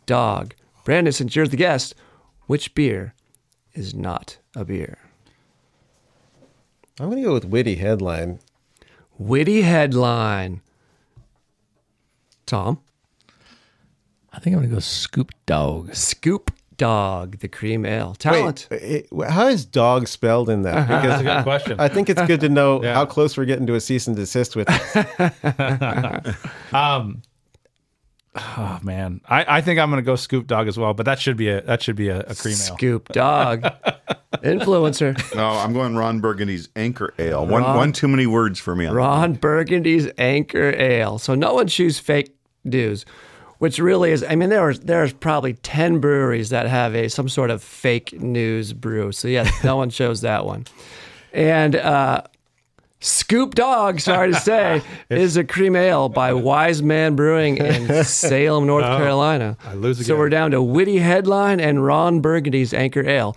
[0.06, 0.54] Dog.
[0.84, 1.94] Brandon, since you're the guest,
[2.46, 3.14] which beer
[3.74, 4.98] is not a beer?
[7.00, 8.38] I'm going to go with witty headline.
[9.18, 10.60] Witty headline.
[12.46, 12.80] Tom,
[14.32, 15.94] I think I'm gonna go Scoop Dog.
[15.94, 18.14] Scoop Dog, the cream ale.
[18.14, 18.66] Talent.
[18.70, 20.88] Wait, how is dog spelled in that?
[20.88, 21.80] That's a Because good question.
[21.80, 22.94] I think it's good to know Yeah.
[22.94, 26.36] how close we're getting to a cease and desist with this.
[28.34, 31.36] Oh man, I, I think I'm gonna go Scoop Dog as well, but that should
[31.36, 32.76] be a that should be a, a cream ale.
[32.76, 33.62] Scoop Dog.
[34.42, 35.34] Influencer.
[35.36, 37.46] No, I'm going Ron Burgundy's Anchor Ale.
[37.46, 38.86] One Ron- one too many words for me.
[38.86, 38.98] On that.
[38.98, 41.18] Ron Burgundy's Anchor Ale.
[41.18, 43.04] So no one choose fake news,
[43.58, 44.24] which really is.
[44.24, 48.14] I mean, there was there's probably ten breweries that have a some sort of fake
[48.20, 49.12] news brew.
[49.12, 50.64] So yes, no one chose that one.
[51.34, 52.22] And uh,
[53.02, 54.80] Scoop Dog, sorry to say,
[55.10, 59.56] is a cream ale by Wise Man Brewing in Salem, North Carolina.
[59.64, 63.36] I lose So we're down to Witty Headline and Ron Burgundy's Anchor Ale.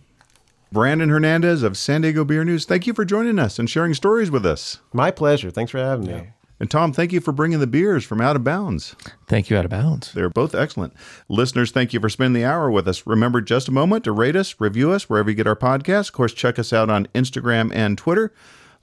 [0.72, 4.32] Brandon Hernandez of San Diego Beer News, thank you for joining us and sharing stories
[4.32, 4.80] with us.
[4.94, 5.52] My pleasure.
[5.52, 6.30] Thanks for having me.
[6.62, 8.96] And Tom, thank you for bringing the beers from Out of Bounds.
[9.26, 10.14] Thank you, Out of Bounds.
[10.14, 10.94] They're both excellent.
[11.28, 13.08] Listeners, thank you for spending the hour with us.
[13.08, 16.10] Remember just a moment to rate us, review us wherever you get our podcast.
[16.10, 18.32] Of course, check us out on Instagram and Twitter.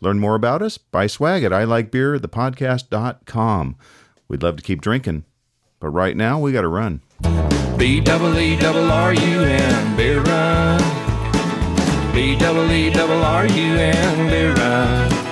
[0.01, 0.77] Learn more about us.
[0.77, 3.77] Buy swag at I Like Beer, thepodcast.com.
[4.27, 5.25] We'd love to keep drinking,
[5.79, 7.03] but right now we got to run.
[7.79, 10.81] B double E double R U N beer run.
[12.13, 15.28] B double E double R U N beer run.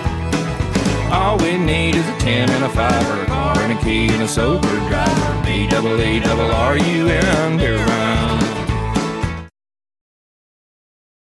[1.10, 4.08] All we need is a ten and a five or a car and a key
[4.08, 5.42] and a sober driver.
[5.44, 7.06] B double E double R U
[7.58, 8.45] beer run.